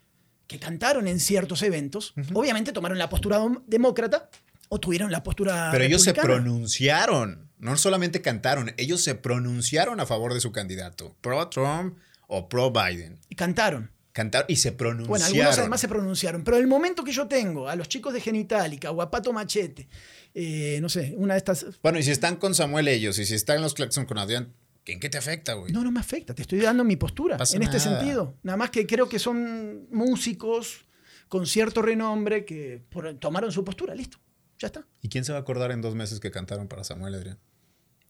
[0.48, 2.14] que cantaron en ciertos eventos.
[2.34, 4.30] Obviamente tomaron la postura demócrata
[4.68, 7.50] o tuvieron la postura Pero ellos se pronunciaron.
[7.60, 11.16] No solamente cantaron, ellos se pronunciaron a favor de su candidato.
[11.22, 13.20] Pro Trump o pro Biden.
[13.30, 13.92] Y cantaron.
[14.12, 15.10] Cantaron y se pronunciaron.
[15.10, 18.22] Bueno, algunos además se pronunciaron, pero el momento que yo tengo a los chicos de
[18.22, 19.88] Genitalica o a Pato Machete,
[20.34, 21.66] eh, no sé, una de estas...
[21.82, 24.54] Bueno, y si están con Samuel ellos y si están los Claxon con Adrián,
[24.86, 25.72] ¿en qué te afecta, güey?
[25.72, 28.00] No, no me afecta, te estoy dando mi postura Pasa en este nada.
[28.00, 28.36] sentido.
[28.44, 30.86] Nada más que creo que son músicos
[31.28, 34.18] con cierto renombre que por- tomaron su postura, listo,
[34.58, 34.86] ya está.
[35.02, 37.40] ¿Y quién se va a acordar en dos meses que cantaron para Samuel Adrián?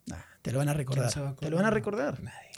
[0.06, 1.12] Nah, te lo van a recordar.
[1.12, 2.22] se va a Te lo van a recordar.
[2.24, 2.49] Nadie.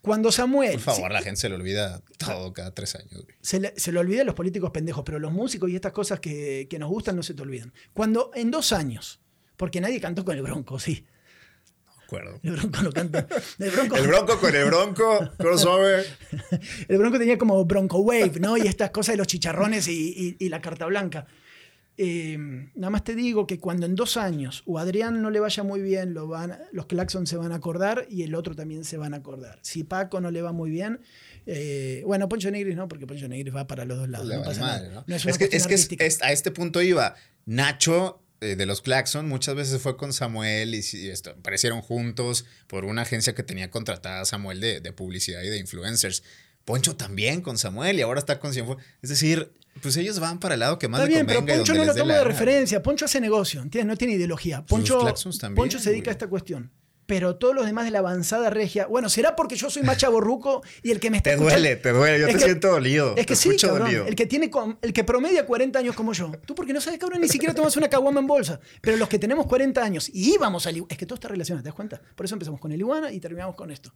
[0.00, 0.72] Cuando Samuel...
[0.74, 3.90] Por favor, sí, la gente se le olvida todo cada tres años, se, le, se
[3.92, 7.16] lo olvidan los políticos pendejos, pero los músicos y estas cosas que, que nos gustan
[7.16, 7.72] no se te olvidan.
[7.92, 9.20] Cuando en dos años,
[9.56, 11.04] porque nadie cantó con el Bronco, sí.
[11.84, 12.40] No acuerdo.
[12.42, 13.26] El Bronco lo canta.
[13.58, 16.06] El Bronco, El bronco con el bronco, crossover.
[16.88, 18.56] El Bronco tenía como Bronco Wave, ¿no?
[18.56, 21.26] Y estas cosas de los chicharrones y, y- y la carta blanca.
[22.00, 22.38] Eh,
[22.76, 25.82] nada más te digo que cuando en dos años o Adrián no le vaya muy
[25.82, 29.14] bien, lo van, los Claxon se van a acordar y el otro también se van
[29.14, 29.58] a acordar.
[29.62, 31.00] Si Paco no le va muy bien,
[31.50, 34.28] Eh, bueno, Poncho Negris no, porque Poncho Negris va para los dos lados.
[34.28, 35.00] No pasa madre, nada.
[35.00, 35.04] ¿no?
[35.06, 37.14] No es, que, es que es- es- a este punto iba.
[37.46, 40.78] Nacho eh, de los Claxon muchas veces fue con Samuel y,
[41.08, 45.48] esto, aparecieron juntos por una agencia que tenía contratada a Samuel de, de publicidad y
[45.48, 46.22] de influencers.
[46.66, 48.84] Poncho también con Samuel y ahora está con Cienfuegos.
[49.00, 49.50] Es decir,
[49.82, 52.14] pues ellos van para el lado que más Está bien, pero Poncho no lo toma
[52.16, 52.82] de referencia.
[52.82, 53.88] Poncho hace negocio, ¿entiendes?
[53.88, 54.64] No tiene ideología.
[54.64, 54.98] Poncho,
[55.40, 56.70] también, Poncho se dedica a esta cuestión.
[57.06, 58.86] Pero todos los demás de la avanzada regia.
[58.86, 61.76] Bueno, será porque yo soy más chaborruco y el que me está Te escuchando- duele,
[61.76, 62.20] te duele.
[62.20, 63.14] Yo Es te que- siento dolido.
[63.16, 63.86] Es que sí, escucho cabrón.
[63.86, 64.06] dolido.
[64.06, 64.50] El que tiene
[64.82, 66.30] el que promedia 40 años como yo.
[66.44, 68.60] Tú porque no sabes, cabrón, ni siquiera tomas una caguama en bolsa.
[68.82, 71.68] Pero los que tenemos 40 años y íbamos al es que todo está relacionado, ¿te
[71.70, 71.98] das cuenta?
[72.14, 73.90] Por eso empezamos con el iguana y terminamos con esto.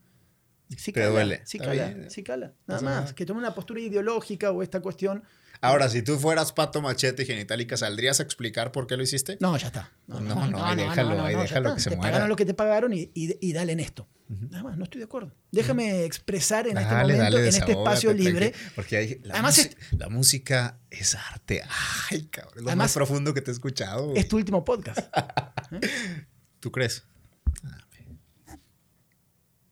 [0.75, 1.43] Sí Te cala, duele.
[1.45, 2.55] Sí cala, sí cala.
[2.67, 3.13] Nada más.
[3.13, 5.23] Que tome una postura ideológica o esta cuestión.
[5.63, 9.39] Ahora, si tú fueras Pato Machete y Genitalica, ¿saldrías a explicar por qué lo hiciste?
[9.41, 9.93] No, ya está.
[10.09, 12.11] No, no, ahí déjalo, ahí déjalo que se Te muera.
[12.11, 14.09] pagaron lo que te pagaron y, y, y dale en esto.
[14.29, 15.33] Nada más, no estoy de acuerdo.
[15.51, 18.55] Déjame expresar en este momento, dale, en este espacio libre.
[18.75, 21.63] Porque hay, la, Además, la música es arte.
[22.11, 22.55] Ay, cabrón.
[22.57, 24.07] Es lo Además, más profundo que te he escuchado.
[24.09, 24.19] güey.
[24.19, 24.99] Es tu último podcast.
[26.61, 27.05] ¿Tú crees?
[27.65, 27.79] Ah,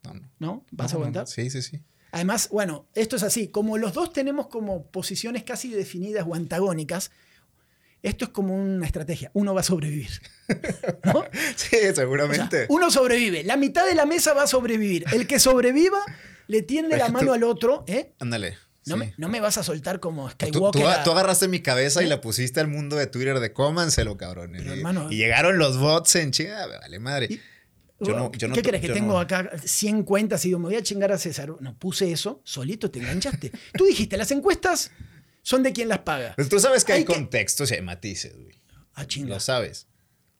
[0.04, 0.30] No, no.
[0.38, 0.66] ¿No?
[0.72, 1.22] ¿Vas No, a aguantar?
[1.22, 1.26] no.
[1.26, 1.82] Sí, sí, sí.
[2.12, 3.48] Además, bueno, esto es así.
[3.48, 7.10] Como los dos tenemos como posiciones casi definidas o antagónicas,
[8.02, 9.30] esto es como una estrategia.
[9.34, 10.10] Uno va a sobrevivir.
[11.04, 11.24] ¿no?
[11.56, 12.66] Sí, O sea, seguramente.
[12.68, 13.44] uno sobrevive.
[13.44, 15.04] La mitad de la mesa va a sobrevivir.
[15.12, 15.98] El que sobreviva
[16.46, 17.84] le tiende la Tú- mano al otro.
[17.86, 18.12] ¿eh?
[18.18, 18.56] Ándale.
[18.86, 19.00] No, sí.
[19.00, 20.86] me, no me vas a soltar como Tú, tú- Skywalker.
[20.86, 22.08] a- tú agarraste mi cabeza y ¿Eh?
[22.08, 24.52] la pusiste al mundo de Twitter de cómanselo, cabrón.
[24.56, 27.26] Pero, y, hermano- y llegaron los bots en chinga, vale madre.
[27.30, 27.40] Y-
[28.00, 28.80] Yo no- yo no ¿Qué crees?
[28.82, 31.52] Que tengo no- acá 100 cuentas y digo, me voy a chingar a César.
[31.60, 33.52] No, puse eso, solito te enganchaste.
[33.76, 34.90] Tú dijiste, las encuestas
[35.42, 36.34] son de quien las paga.
[36.36, 38.54] Pues tú sabes que hay, Hay que- contextos y hay matices, güey.
[38.94, 39.28] Ah, chinga.
[39.34, 39.86] Lo sabes.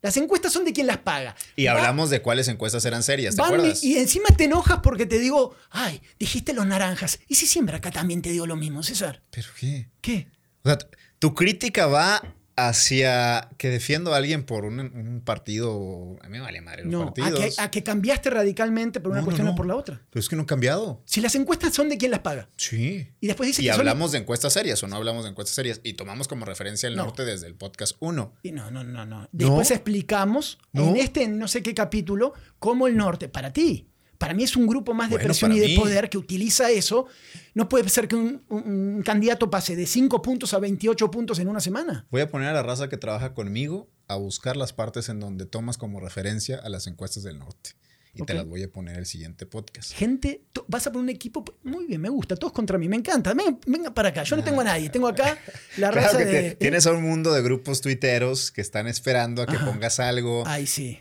[0.03, 1.37] Las encuestas son de quien las paga.
[1.57, 3.85] Y Va- hablamos de cuáles encuestas eran serias, ¿te van acuerdas?
[3.85, 7.19] y, encima te enojas porque te digo, ay, dijiste los naranjas.
[7.29, 9.23] ¿Y si siempre acá también te digo lo mismo, César?
[9.31, 9.91] ¿Pero qué?
[10.01, 10.29] ¿Qué?
[10.63, 10.79] O sea,
[11.19, 12.23] tu crítica va
[12.69, 16.17] hacia que defiendo a alguien por un, un partido.
[16.23, 17.57] A mí me vale madre los No, a partidos.
[17.57, 20.03] que, a que cambiaste radicalmente por una No, no, cuestión o por la otra.
[20.11, 21.03] Pero es que no han cambiado.
[21.05, 22.49] Si las encuestas son de quien las paga.
[22.57, 23.09] Sí.
[23.21, 25.55] Y después dices Y que son- hablamos de encuestas serias o no hablamos de encuestas
[25.55, 25.81] serias.
[25.85, 27.05] Y tomamos como referencia el No.
[27.05, 28.35] norte desde el podcast 1.
[28.43, 29.29] Y no, no, no, no.
[29.33, 33.90] Después explicamos en este no sé qué capítulo cómo el norte, para ti,
[34.21, 35.77] para mí es un grupo más de Bueno, presión y de mí.
[35.77, 37.07] poder que utiliza eso.
[37.55, 41.61] No puede ser que un, candidato pase de 5 puntos a 28 puntos en una
[41.61, 42.07] semana.
[42.11, 45.47] Voy a poner a la raza que trabaja conmigo a buscar las partes en donde
[45.47, 47.71] tomas como referencia a las encuestas del norte.
[48.13, 49.93] Y te las voy a poner el siguiente podcast.
[49.95, 53.33] Gente, vas a poner un equipo, muy bien, me gusta, todos contra mí, me encanta.
[53.33, 55.39] Venga, venga para acá, yo no tengo a nadie, tengo acá
[55.79, 56.43] la raza que de...
[56.51, 59.65] te- tienes a un mundo de grupos tuiteros que están esperando a que Ajá.
[59.65, 60.43] pongas algo.
[60.47, 60.99] Ay, sí.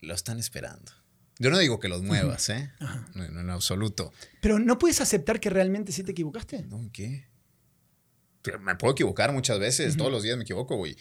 [0.00, 0.90] Lo están esperando.
[1.38, 2.70] Yo no digo que los muevas, ¿eh?
[2.80, 3.08] Ajá.
[3.14, 4.12] No, no, en absoluto.
[4.40, 6.62] Pero ¿no puedes aceptar que realmente sí te equivocaste?
[6.64, 7.26] No, ¿qué?
[8.60, 10.96] Me puedo equivocar muchas veces, todos los días me equivoco, güey.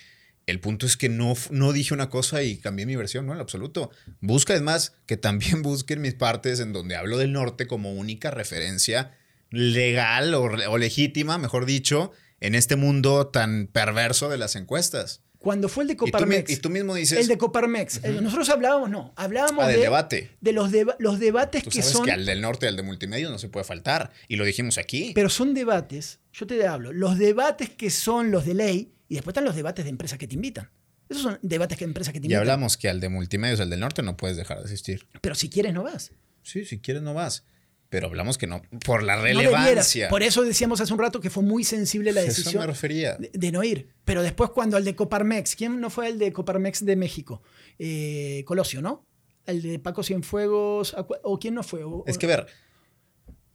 [0.48, 3.40] El punto es que no, no dije una cosa y cambié mi versión, no, en
[3.40, 3.92] absoluto.
[4.20, 8.32] Busca, es más, que también busquen mis partes en donde hablo del norte como única
[8.32, 9.18] referencia
[9.50, 15.24] legal o, o legítima, mejor dicho, en este mundo tan perverso de las encuestas.
[15.42, 16.52] Cuando fue el de Y tú, Coparmex.
[16.52, 18.04] y tú mismo dices, El de Coparmex.
[18.04, 20.30] Eh, Nosotros hablábamos, no, hablábamos ah, del de, debate.
[20.40, 22.06] de los, deba- los debates Tú que sabes son...
[22.06, 24.12] que al del norte y al de multimedia no se puede faltar.
[24.28, 25.12] Y lo dijimos aquí.
[25.16, 29.32] Pero son debates, yo te hablo, los debates que son los de ley y después
[29.34, 30.70] están los debates de empresas que te invitan.
[31.10, 32.42] Esos son debates de empresas que te invitan.
[32.42, 35.08] hablamos que al de multimedia, al del norte, no puedes dejar de asistir.
[35.22, 36.12] Pero si quieres no vas.
[36.44, 37.44] Sí, si quieres no vas.
[37.92, 40.08] Pero hablamos que no, por la No relevancia.
[40.10, 43.16] Por eso decíamos hace un rato que fue muy sensible la Eso me decisión refería.
[43.18, 43.90] de, de no ir.
[44.06, 47.44] Pero después cuando al de Coparmex, ¿quién no fue el de Coparmex de México?
[47.78, 49.06] Eh, Colosio, ¿no?
[49.46, 51.84] El de Paco Cienfuegos, ¿o ¿o quién no fue?
[51.84, 52.48] O- Es que ver,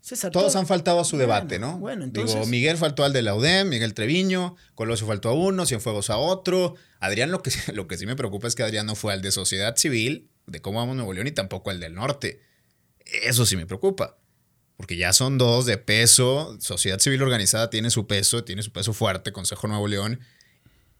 [0.00, 1.78] César, todos todo- han faltado a su Bueno, debate, ¿no?
[1.78, 2.46] Bueno, Digo, entonces...
[2.48, 6.74] Miguel faltó al de la UDEM, Miguel Treviño, Colosio faltó a uno, Cienfuegos a otro.
[7.00, 9.32] Adrián, lo que, lo que sí me preocupa es que Adrián no fue al de
[9.32, 12.40] Sociedad Civil, de cómo vamos Nuevo León, y tampoco al del norte.
[13.22, 14.18] Eso sí me preocupa.
[14.76, 16.56] Porque ya son dos de peso.
[16.60, 20.20] Sociedad Civil Organizada tiene su peso, tiene su peso fuerte, Consejo Nuevo León.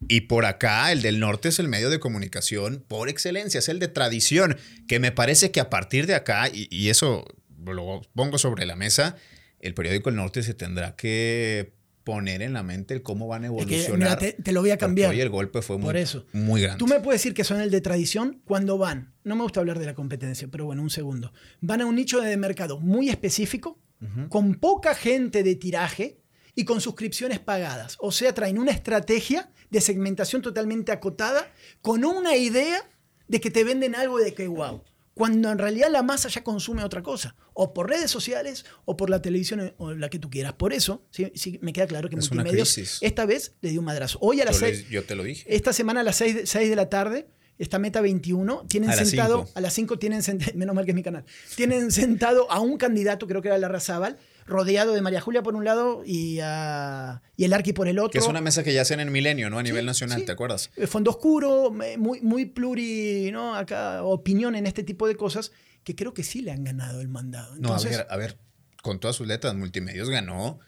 [0.09, 3.79] Y por acá, el del norte es el medio de comunicación por excelencia, es el
[3.79, 4.59] de tradición,
[4.89, 7.25] que me parece que a partir de acá, y, eso
[7.65, 9.17] lo pongo sobre la mesa,
[9.61, 11.73] el periódico El Norte se tendrá que
[12.07, 13.99] poner en la mente el cómo van a Es que, evolucionar.
[13.99, 15.11] mira, te, te lo voy a cambiar.
[15.11, 16.25] Hoy el golpe fue muy, Por eso.
[16.33, 16.79] muy grande.
[16.79, 19.81] Tú me puedes decir que son el de tradición cuando van, no me gusta hablar
[19.81, 23.81] de la competencia, pero bueno, un segundo, van a un nicho de mercado muy específico,
[24.29, 26.21] con poca gente de tiraje
[26.55, 27.97] y con suscripciones pagadas.
[27.99, 31.51] O sea, traen una estrategia de segmentación totalmente acotada
[31.83, 32.79] con una idea
[33.27, 34.85] de que te venden algo de que wow.
[35.17, 39.09] Cuando en realidad la masa ya consume otra cosa, o por redes sociales o por
[39.09, 40.53] la televisión o la que tú quieras.
[40.53, 43.87] Por eso, sí, sí me queda claro que Es Multimedios esta vez le dio un
[43.87, 44.19] madrazo.
[44.21, 45.43] Hoy a las Yo, le- 6, yo te lo dije.
[45.57, 48.93] esta semana a las 6 de, 6 de la tarde, esta meta 21, tienen A
[48.93, 51.25] sentado, a las 5 tienen sent- menos mal que es mi canal,
[51.57, 55.65] tienen sentado a un candidato, creo que era Larrazábal, rodeado de María Julia por un
[55.65, 58.13] lado y, a- y el Arqui por el otro.
[58.13, 59.59] Que es una mesa que ya hacen en Milenio, ¿no?
[59.59, 60.27] A nivel nacional, sí.
[60.27, 60.71] ¿te acuerdas?
[60.77, 63.55] Eh, Fondo oscuro, muy, muy pluri, ¿no?
[63.55, 65.53] Acá, opinión en este tipo de cosas,
[65.85, 67.55] que creo que sí le han ganado el mandado.
[67.57, 68.39] No, a ver, a ver,
[68.83, 70.59] con todas sus letras, Multimedios ganó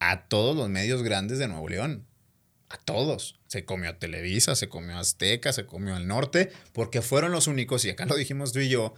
[0.00, 2.06] a todos los medios grandes de Nuevo León.
[2.68, 3.38] A todos.
[3.46, 7.46] Se comió a Televisa, se comió a Azteca, se comió al norte, porque fueron los
[7.46, 8.92] únicos, y acá lo dijimos tú y yo,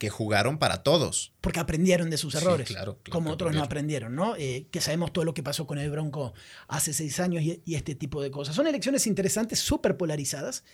[0.00, 1.34] que jugaron para todos.
[1.42, 4.34] porque aprendieron de sus Sí, errores, claro, claro como otros no aprendieron, ¿no?
[4.36, 6.32] Eh, que sabemos todo lo que pasó con el Bronco
[6.68, 8.54] hace seis años y, y este tipo de cosas.
[8.56, 10.64] Son elecciones interesantes, súper polarizadas,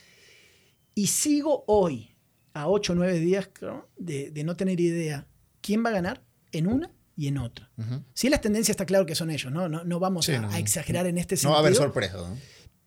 [0.94, 2.14] y sigo hoy,
[2.54, 5.26] a ocho o nueve días creo, de, de no tener idea
[5.60, 6.22] quién va a ganar
[6.52, 7.68] en una y en otra.
[7.78, 8.04] Ujú.
[8.14, 9.68] Sí, las tendencias está claro que son ellos, ¿no?
[9.68, 10.56] No, no vamos Sí, a, no, a no.
[10.56, 11.52] exagerar en este No sentido.
[11.52, 12.36] va a haber sorpresa, ¿no?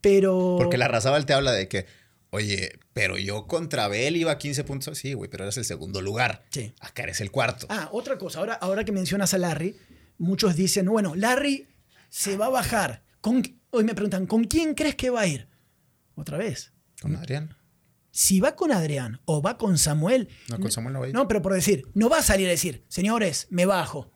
[0.02, 0.56] Pero.
[0.58, 1.86] Porque la Razabal te habla de que,
[2.32, 4.98] oye, pero yo contra Bel iba a 15 puntos.
[4.98, 6.46] Sí, güey, pero eres el segundo lugar.
[6.50, 6.74] Sí.
[6.80, 7.68] Acá eres el cuarto.
[7.70, 8.40] Ah, otra cosa.
[8.40, 9.76] Ahora, ahora que mencionas a Larry,
[10.18, 11.68] muchos dicen, bueno, Larry
[12.10, 13.04] se va a bajar.
[13.22, 15.48] ¿Con, hoy me preguntan, ¿con quién crees que va a ir?
[16.16, 16.74] Otra vez.
[17.02, 17.56] Con Adrián.
[18.12, 20.30] Si va con Adrián o va con Samuel.
[20.50, 21.16] No, con Samuel no va a ir.
[21.16, 24.12] No, pero por decir, no va a salir a decir, señores, me bajo.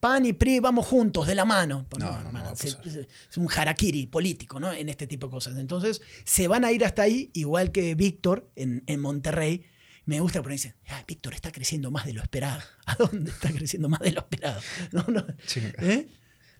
[0.00, 1.86] PAN y PRI, vamos juntos, de la mano.
[1.98, 4.72] No, no, no se- es un harakiri político, ¿no?
[4.72, 5.56] En este tipo de cosas.
[5.58, 9.64] Entonces, se van a ir hasta ahí, igual que Víctor en, en Monterrey.
[10.04, 12.62] Me gusta porque dicen, "Ah, Víctor está creciendo más de lo esperado.
[12.86, 14.60] ¿A dónde está creciendo más de lo esperado?
[14.92, 15.24] No, no.
[15.78, 16.08] ¿Eh?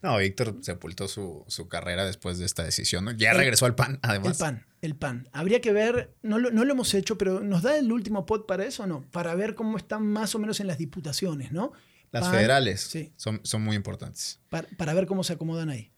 [0.03, 3.05] No, Víctor sepultó su, su carrera después de esta decisión.
[3.05, 3.11] ¿no?
[3.13, 4.33] Ya El- regresó al PAN, además.
[4.33, 5.29] El pan, el pan.
[5.33, 8.47] Habría que ver, no lo, no lo hemos hecho, pero ¿nos da el último pod
[8.47, 9.03] para eso o no?
[9.11, 11.73] Para ver cómo están más o menos en las diputaciones, ¿no?
[12.11, 14.41] Las PAN, federales Sí, son, son muy importantes.
[14.49, 15.93] para, para ver cómo se acomodan ahí.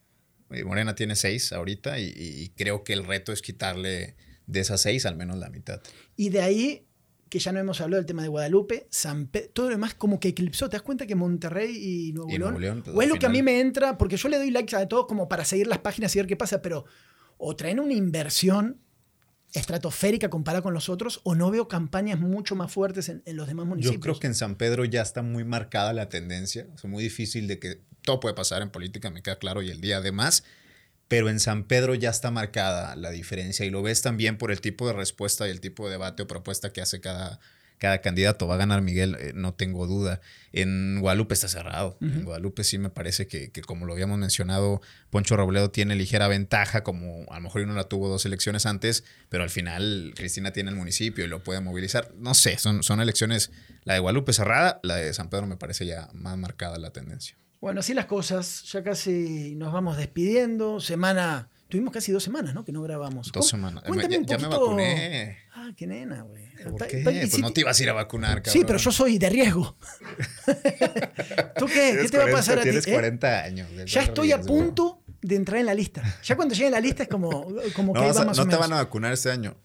[0.51, 4.81] Eh, Morena tiene seis ahorita y, y creo que el reto es quitarle de esas
[4.81, 5.81] seis al menos la mitad.
[6.17, 6.87] Y de ahí,
[7.29, 10.19] que ya no hemos hablado del tema de Guadalupe, San Pe- todo lo demás como
[10.19, 10.69] que eclipsó.
[10.69, 11.77] ¿Te das cuenta que Monterrey
[12.09, 12.41] y Nuevo Y León?
[12.43, 14.51] Nuevo León, pues, o es lo que a mí me entra, porque yo le doy
[14.51, 16.85] likes a todo como para seguir las páginas y ver qué pasa, pero
[17.39, 18.81] o traen una inversión
[19.53, 23.47] estratosférica comparada con los otros, o no veo campañas mucho más fuertes en, en los
[23.47, 23.97] demás municipios.
[23.97, 26.67] Yo creo que en San Pedro ya está muy marcada la tendencia.
[26.75, 29.81] Es muy difícil de que todo puede pasar en política, me queda claro, y el
[29.81, 30.45] día además.
[31.09, 34.61] Pero en San Pedro ya está marcada la diferencia y lo ves también por el
[34.61, 37.41] tipo de respuesta y el tipo de debate o propuesta que hace cada,
[37.81, 38.47] cada candidato.
[38.47, 40.21] Va a ganar Miguel, eh, no tengo duda.
[40.53, 41.97] En Guadalupe está cerrado.
[42.01, 46.29] En Guadalupe sí me parece que, que, como lo habíamos mencionado, Poncho Robledo tiene ligera
[46.29, 50.53] ventaja, como a lo mejor uno la tuvo dos elecciones antes, pero al final Cristina
[50.53, 52.13] tiene el municipio y lo puede movilizar.
[52.19, 53.51] No sé, son, son elecciones,
[53.85, 57.37] la de Guadalupe cerrada, la de San Pedro me parece ya más marcada la tendencia.
[57.61, 58.65] Bueno, así las cosas.
[58.73, 60.81] Ya casi nos vamos despidiendo.
[60.81, 61.49] Semana.
[61.71, 62.65] Tuvimos casi dos semanas, ¿no?
[62.65, 63.31] Que no grabamos.
[63.33, 63.83] Dos semanas.
[63.87, 65.39] Cuéntame Ya- un ya me poquito- vacuné.
[65.55, 66.43] Ah, qué nena, güey.
[66.65, 67.01] ¿Por qué?
[67.05, 68.53] Pues si no te- te ibas a ir a vacunar, cabrón.
[68.53, 69.77] Sí, pero yo soy de riesgo.
[71.57, 71.75] ¿Tú qué?
[71.75, 72.69] ¿Qué Tienes te va a 40 pasar a ti?
[72.69, 72.93] Tienes ¿Eh?
[72.93, 73.69] 40 años.
[73.87, 74.55] Ya estoy a riesgo.
[74.55, 76.03] punto de entrar en la lista.
[76.25, 77.31] Ya cuando llegue en la lista es como,
[77.75, 78.61] como que No, ahí vas va a- más no o te menos.
[78.61, 79.57] van a vacunar este año.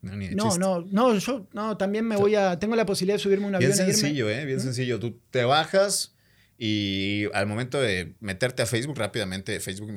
[0.00, 2.58] No, ni No, no, no, yo no, también me voy a.
[2.58, 3.94] Tengo la posibilidad de subirme a un avión Bien e irme.
[3.94, 4.44] sencillo, ¿eh?
[4.44, 5.00] Bien sencillo.
[5.00, 6.14] Tú te bajas
[6.58, 9.92] y al momento de meterte a Facebook rápidamente, Facebook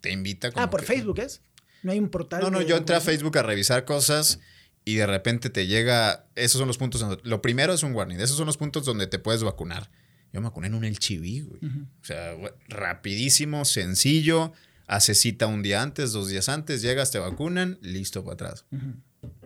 [0.00, 0.50] te invita.
[0.50, 1.42] como Ah, por que- Facebook es.
[1.82, 2.40] No hay un portal.
[2.42, 3.00] No, no, yo entré a?
[3.00, 4.40] Facebook a revisar cosas
[4.84, 6.26] y de repente te llega.
[6.34, 7.00] Esos son los puntos.
[7.00, 8.16] donde- lo primero es un warning.
[8.18, 9.90] Esos son los puntos donde te puedes vacunar.
[10.32, 11.60] Yo me vacuné en un El Chiví, güey.
[12.00, 14.52] O sea, güey, rapidísimo, sencillo.
[14.88, 18.64] Haces cita un día antes, dos días antes, llegas, te vacunan, listo para atrás.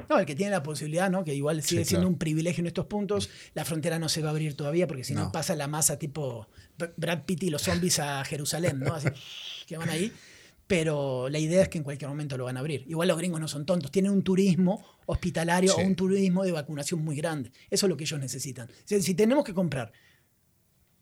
[0.08, 1.24] No, el que tiene la posibilidad, ¿no?
[1.24, 2.12] Que igual sigue Sí, siendo claro.
[2.14, 3.30] un privilegio en estos puntos.
[3.54, 5.32] La frontera no se va a abrir todavía porque si no, No.
[5.32, 8.94] pasa la masa tipo Br- Brad Pitt y los zombies a Jerusalén, ¿no?
[8.94, 9.08] Así
[9.66, 10.12] que van ahí.
[10.66, 12.84] Pero la idea es que en cualquier momento lo van a abrir.
[12.88, 13.90] Igual los gringos no son tontos.
[13.90, 15.80] Tienen un turismo hospitalario Sí.
[15.80, 17.50] o un turismo de vacunación muy grande.
[17.70, 18.68] Eso es lo que ellos necesitan.
[18.84, 19.92] Si tenemos que comprar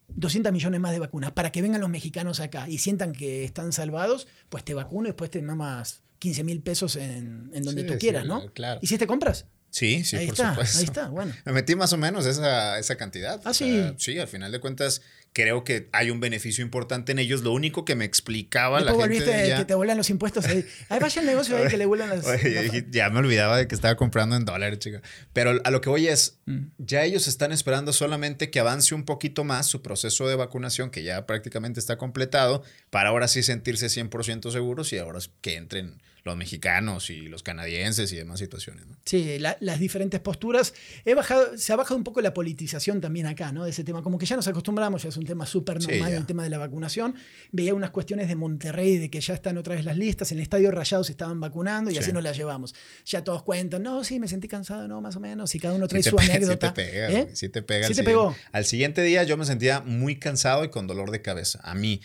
[0.08, 3.72] 200 millones más de vacunas para que vengan los mexicanos acá y sientan que están
[3.72, 7.86] salvados, pues te vacuno y después te mamas 15 mil pesos en, en donde Sí,
[7.86, 8.50] tú sí, quieras, ¿no?
[8.52, 8.80] claro.
[8.82, 9.46] ¿Y si te compras?
[9.70, 10.78] Sí, sí, ahí por está, supuesto.
[10.78, 11.34] ahí está, bueno.
[11.44, 13.38] Me metí más o menos esa, esa cantidad.
[13.44, 13.94] Ah, O sea, sí.
[13.98, 15.02] sí, al final de cuentas,
[15.34, 17.42] creo que hay un beneficio importante en ellos.
[17.42, 19.46] Lo único que me explicaba la gente.
[19.46, 20.64] ya- que te vuelan los impuestos ahí.
[20.88, 22.24] Ahí vaya el negocio ahí que le vuelan las.
[22.24, 25.02] Oye, ya me olvidaba de que estaba comprando en dólares, chica.
[25.34, 26.68] Pero a lo que voy es, Mm.
[26.78, 31.02] ya ellos están esperando solamente que avance un poquito más su proceso de vacunación, que
[31.02, 36.36] ya prácticamente está completado, para ahora sí sentirse 100% seguros y ahora que entren los
[36.36, 38.86] mexicanos y los canadienses y demás situaciones.
[38.86, 38.96] ¿no?
[39.04, 40.74] Sí, la, las diferentes posturas.
[41.04, 43.64] He bajado, se ha bajado un poco la politización también acá, ¿no?
[43.64, 44.02] De ese tema.
[44.02, 46.16] Como que ya nos acostumbramos, ya es un tema súper Sí, normal ya.
[46.18, 47.14] el tema de la vacunación.
[47.52, 50.30] Veía unas cuestiones de Monterrey de que ya están otra vez las listas.
[50.32, 52.00] En el Estadio Rayado se estaban vacunando y Sí.
[52.00, 52.74] así nos las llevamos.
[53.06, 55.54] Ya todos cuentan, no, sí, me sentí cansado, no, más o menos.
[55.54, 56.74] Y cada uno trae Sí su pega, sí anécdota.
[56.74, 57.28] te pega, ¿Eh?
[57.34, 57.86] sí te pega.
[57.86, 58.36] Sí al te siguiente- pegó.
[58.52, 61.60] Al siguiente día yo me sentía muy cansado y con dolor de cabeza.
[61.62, 62.00] A mí,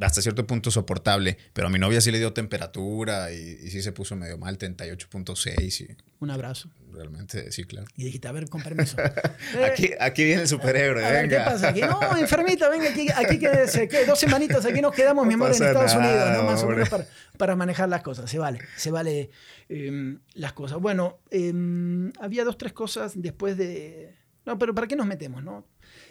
[0.00, 3.82] hasta cierto punto soportable, pero a mi novia sí le dio temperatura y, y sí
[3.82, 6.70] se puso medio mal, 38.6 y Un abrazo.
[6.92, 7.86] realmente sí, claro.
[7.96, 8.96] Y dijiste, a ver, con permiso.
[9.64, 11.50] Aquí, aquí viene el superhéroe, A ver, ¿qué venga.
[11.50, 11.80] pasa aquí?
[11.80, 15.54] No, enfermita, venga aquí, aquí quédese, que dos semanitas aquí nos quedamos, mi amor, en
[15.62, 16.50] Estados nada, Unidos, ¿no?
[16.50, 17.06] Más o menos para,
[17.36, 18.30] para manejar las cosas.
[18.30, 19.30] Se vale, se vale
[19.68, 20.78] eh, las cosas.
[20.78, 21.52] Bueno, eh,
[22.20, 24.14] había dos, tres cosas después de.
[24.46, 25.66] No, pero ¿para qué nos metemos, no?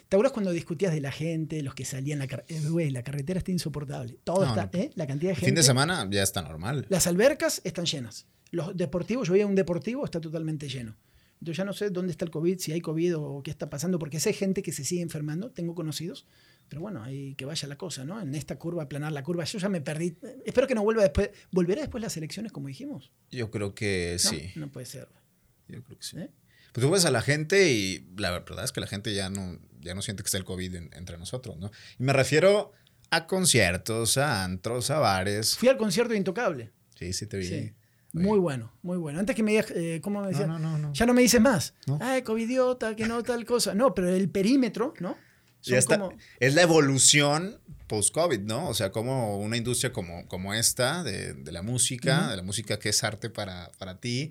[0.08, 2.60] ¿Te acuerdas cuando discutías de la gente, los que salían la carretera?
[2.70, 4.18] Güey, la carretera está insoportable.
[4.24, 4.82] Todo No, está, no.
[4.82, 4.90] ¿eh?
[4.94, 5.46] La cantidad de gente.
[5.46, 6.86] Fin de semana ya está normal.
[6.88, 8.26] Las albercas están llenas.
[8.50, 10.96] Los deportivos, yo veía un deportivo, está totalmente lleno.
[11.40, 13.98] Entonces ya no sé dónde está el COVID, si hay COVID o qué está pasando,
[13.98, 16.26] porque sé gente que se sigue enfermando, tengo conocidos,
[16.68, 18.20] pero bueno, hay que vaya la cosa, ¿no?
[18.20, 19.44] En esta curva, aplanar la curva.
[19.44, 20.16] Yo ya me perdí.
[20.44, 21.30] Espero que no vuelva después.
[21.52, 23.12] ¿Volverá después las elecciones, como dijimos?
[23.30, 24.30] Yo creo que ¿No?
[24.30, 24.50] sí.
[24.56, 25.08] No puede ser.
[25.68, 26.18] Yo creo que sí.
[26.18, 26.30] ¿eh?
[26.78, 29.58] Pues tú ves a la gente y la verdad es que la gente ya no,
[29.80, 31.70] ya no siente que está el COVID en- entre nosotros, ¿no?
[31.98, 32.72] Y me refiero
[33.10, 35.56] a conciertos, a antros, a bares.
[35.56, 36.70] Fui al concierto de Intocable.
[36.96, 37.46] Sí, sí te vi.
[37.46, 37.72] Sí.
[38.12, 39.18] Muy bueno, muy bueno.
[39.20, 40.48] Antes que me digas, eh, ¿cómo me No, decían?
[40.48, 40.92] no, no, no.
[40.94, 41.74] Ya no me dices más.
[42.00, 43.74] Ay, covidiota, que no tal cosa.
[43.74, 45.16] No, pero el perímetro, ¿no?
[45.62, 45.98] Ya está.
[45.98, 48.68] como- Es la evolución post-COVID, ¿no?
[48.68, 52.30] O sea, como una industria como, como esta, de, de la música, Ujú.
[52.30, 54.30] de la música que es arte para, para ti.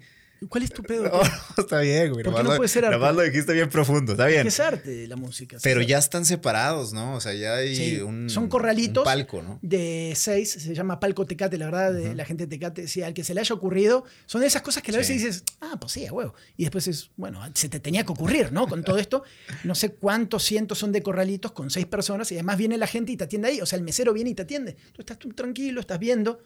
[0.50, 1.04] ¿Cuál es tu pedo?
[1.06, 1.22] No,
[1.62, 2.24] está bien, güey.
[2.24, 2.98] ¿Por qué nomás no puede ser arte?
[2.98, 4.44] nomás lo dijiste bien profundo, está bien.
[4.44, 5.58] ¿Qué es arte la música?
[5.64, 7.16] Pero ya están separados, ¿no?
[7.16, 9.60] O sea, ya hay Sí, un, son corralitos un palco, ¿no?
[9.62, 13.14] de seis, se llama Palco Tecate, la verdad, de la gente de Tecate, sí, al
[13.14, 14.98] que se le haya ocurrido, son esas cosas que a Sí.
[15.00, 16.34] veces dices, ah, pues sí, a huevo.
[16.56, 18.68] Y después es, bueno, se te tenía que ocurrir, ¿no?
[18.68, 19.24] Con todo esto,
[19.64, 23.12] no sé cuántos cientos son de corralitos con seis personas y además viene la gente
[23.12, 24.76] y te atiende ahí, o sea, el mesero viene y te atiende.
[24.94, 26.40] Tú estás tú tranquilo, estás viendo.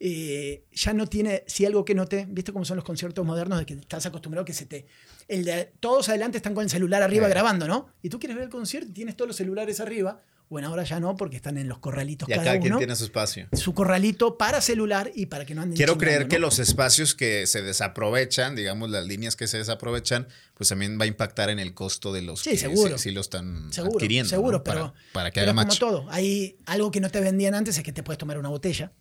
[0.00, 3.66] Eh, ya no tiene, si algo que noté, ¿viste cómo son los conciertos modernos de
[3.66, 4.86] que estás acostumbrado que se te...
[5.26, 7.30] El de, todos adelante están con el celular arriba Sí.
[7.30, 7.88] grabando, ¿no?
[8.02, 10.20] Y tú quieres ver el concierto y tienes todos los celulares arriba.
[10.48, 12.78] Bueno, ahora ya no, porque están en los corralitos Ya cada cada quien uno.
[12.78, 13.48] tiene su espacio.
[13.52, 17.46] Su corralito para celular y para que no anden Quiero creer que los espacios que
[17.46, 21.74] se desaprovechan, digamos las líneas que se desaprovechan, pues también va a impactar en el
[21.74, 22.96] costo de los Sí, que seguro.
[22.96, 24.30] sí, sí lo están Seguro, adquiriendo.
[24.30, 24.64] seguro, ¿no?
[24.64, 25.78] pero, para, para que pero haga match.
[25.78, 26.06] todo.
[26.08, 28.92] Hay algo que no te vendían antes es que te puedes tomar una botella.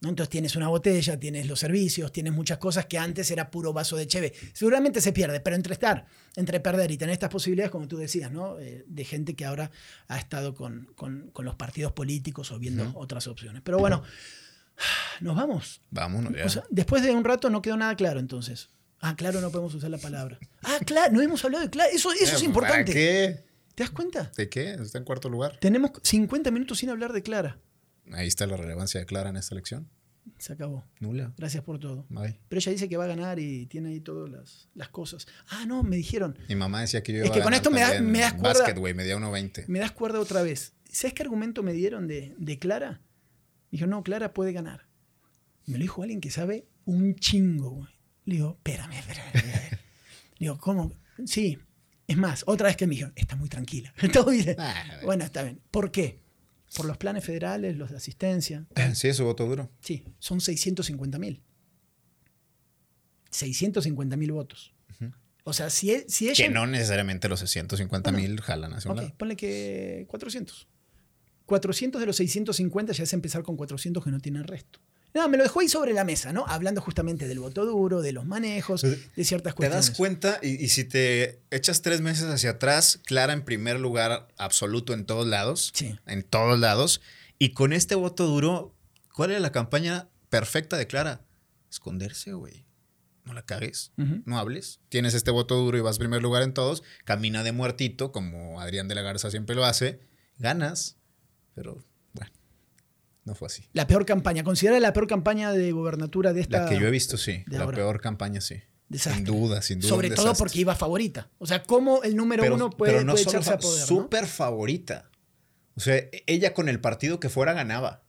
[0.00, 0.08] ¿No?
[0.10, 3.96] Entonces tienes una botella, tienes los servicios, tienes muchas cosas que antes era puro vaso
[3.96, 4.32] de cheve.
[4.52, 8.30] Seguramente se pierde, pero entre estar, entre perder y tener estas posibilidades, como tú decías,
[8.30, 8.58] ¿no?
[8.60, 9.70] Eh, de gente que ahora
[10.08, 13.62] ha estado con, con- con los partidos políticos o viendo otras opciones.
[13.64, 14.02] Pero bueno,
[15.20, 15.80] nos vamos.
[15.90, 16.44] Vámonos ya.
[16.46, 18.68] O sea, después de un rato no quedó nada claro entonces.
[19.00, 20.38] Ah, claro, no podemos usar la palabra.
[20.62, 21.90] Ah, claro, no hemos hablado de claro.
[21.92, 22.92] Eso, eso es Eh, importante.
[22.92, 23.44] ¿Para qué?
[23.74, 24.32] ¿Te das cuenta?
[24.36, 24.72] ¿De qué?
[24.72, 25.56] Está en cuarto lugar.
[25.60, 27.58] Tenemos 50 minutos sin hablar de Clara.
[28.12, 29.88] Ahí está la relevancia de Clara en esta elección.
[30.36, 30.84] Se acabó.
[31.00, 31.32] Nula.
[31.38, 32.04] Gracias por todo.
[32.10, 32.38] Bye.
[32.48, 35.26] Pero ella dice que va a ganar y tiene ahí todas las, las cosas.
[35.48, 36.36] Ah, no, me dijeron.
[36.48, 38.18] Mi mamá decía que yo Es iba que a con ganar esto me da- me
[38.20, 39.64] das cuerda- Básquet, güey, medía 1.20.
[39.68, 40.74] Me das cuerda otra vez.
[40.90, 43.00] ¿Sabes qué argumento me dieron de, de Clara?
[43.70, 44.86] Me dijo, no, Clara puede ganar.
[45.66, 47.92] Me lo dijo alguien que sabe un chingo, güey.
[48.26, 49.26] Le digo, espérame, espérame.
[49.34, 49.70] espérame".
[49.72, 49.78] Le
[50.38, 50.92] digo, ¿cómo?
[51.26, 51.58] Sí.
[52.06, 53.92] Es más, otra vez que me dijo, está muy tranquila.
[54.12, 54.56] Todo bien.
[54.58, 55.60] Ah, Bueno, está bien.
[55.70, 56.20] ¿Por qué?
[56.76, 58.66] Por los planes federales, los de asistencia.
[58.94, 59.70] Sí, su voto duro.
[59.80, 61.42] Sí, son 650 mil.
[63.30, 64.74] 650 mil votos.
[65.44, 66.44] O sea, si, e- si ella...
[66.44, 69.16] Que no necesariamente los 650 mil jalan hacia un Ok, lado.
[69.16, 70.68] ponle que 400.
[71.46, 74.78] 400 de los 650 ya es empezar con 400 que no tienen resto.
[75.14, 76.44] No, me lo dejó ahí sobre la mesa, ¿no?
[76.46, 79.88] Hablando justamente del voto duro, de los manejos, de ciertas Te cuestiones.
[79.88, 84.28] das cuenta y, y si te echas tres meses hacia atrás, Clara en primer lugar
[84.36, 85.72] absoluto en todos lados.
[85.74, 85.98] Sí.
[86.06, 87.00] En todos lados.
[87.38, 88.74] Y con este voto duro,
[89.14, 91.22] ¿cuál era la campaña perfecta de Clara?
[91.70, 92.64] Esconderse, güey.
[93.24, 93.92] No la cagues.
[93.96, 94.80] No hables.
[94.88, 96.82] Tienes este voto duro y vas primer lugar en todos.
[97.04, 100.00] Camina de muertito, como Adrián de la Garza siempre lo hace.
[100.38, 100.96] Ganas.
[101.54, 101.84] Pero
[103.28, 103.68] no fue así.
[103.72, 104.42] La peor campaña.
[104.42, 106.62] Considera la peor campaña de gobernatura de esta.
[106.62, 107.44] La que yo he visto, sí.
[107.46, 107.76] La ahora.
[107.76, 108.56] peor campaña, sí.
[108.88, 109.24] Desastre.
[109.24, 109.90] Sin duda, sin duda.
[109.90, 111.30] Sobre todo porque iba favorita.
[111.38, 113.80] O sea, ¿cómo el número pero, uno puede, pero no puede solo echarse a poder?
[113.80, 113.86] ¿no?
[113.86, 115.10] súper favorita.
[115.76, 118.02] O sea, e- ella con el partido que fuera ganaba.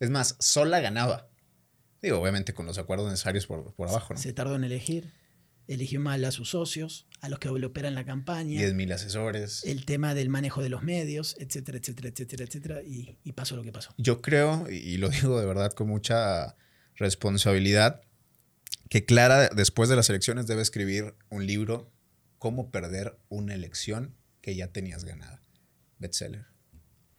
[0.00, 1.28] Es más, sola ganaba.
[2.00, 4.20] Digo, obviamente con los acuerdos necesarios por, por abajo, ¿no?
[4.20, 5.12] Se tardó en elegir.
[5.68, 8.58] Eligió mal a sus socios, a los que operan la campaña.
[8.58, 9.64] 10 mil asesores.
[9.64, 13.62] el tema del manejo de los medios, etcétera, etcétera, etcétera, etcétera, y, y pasó lo
[13.62, 13.94] que pasó.
[13.96, 16.56] Yo creo, y y lo digo de verdad con mucha
[16.96, 18.02] responsabilidad,
[18.88, 21.90] que Clara, después de las elecciones, debe escribir un libro,
[22.38, 25.40] Cómo perder una elección que ya tenías ganada.
[25.98, 26.46] Bestseller.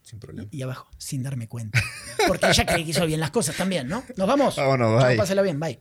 [0.01, 0.49] Sin problema.
[0.51, 1.81] Y, abajo, sin darme cuenta.
[2.27, 4.03] Porque ella cree que hizo bien las cosas también, ¿no?
[4.17, 4.55] Nos vamos.
[4.57, 5.15] Vámonos, bye.
[5.15, 5.79] Pásela bien, bye.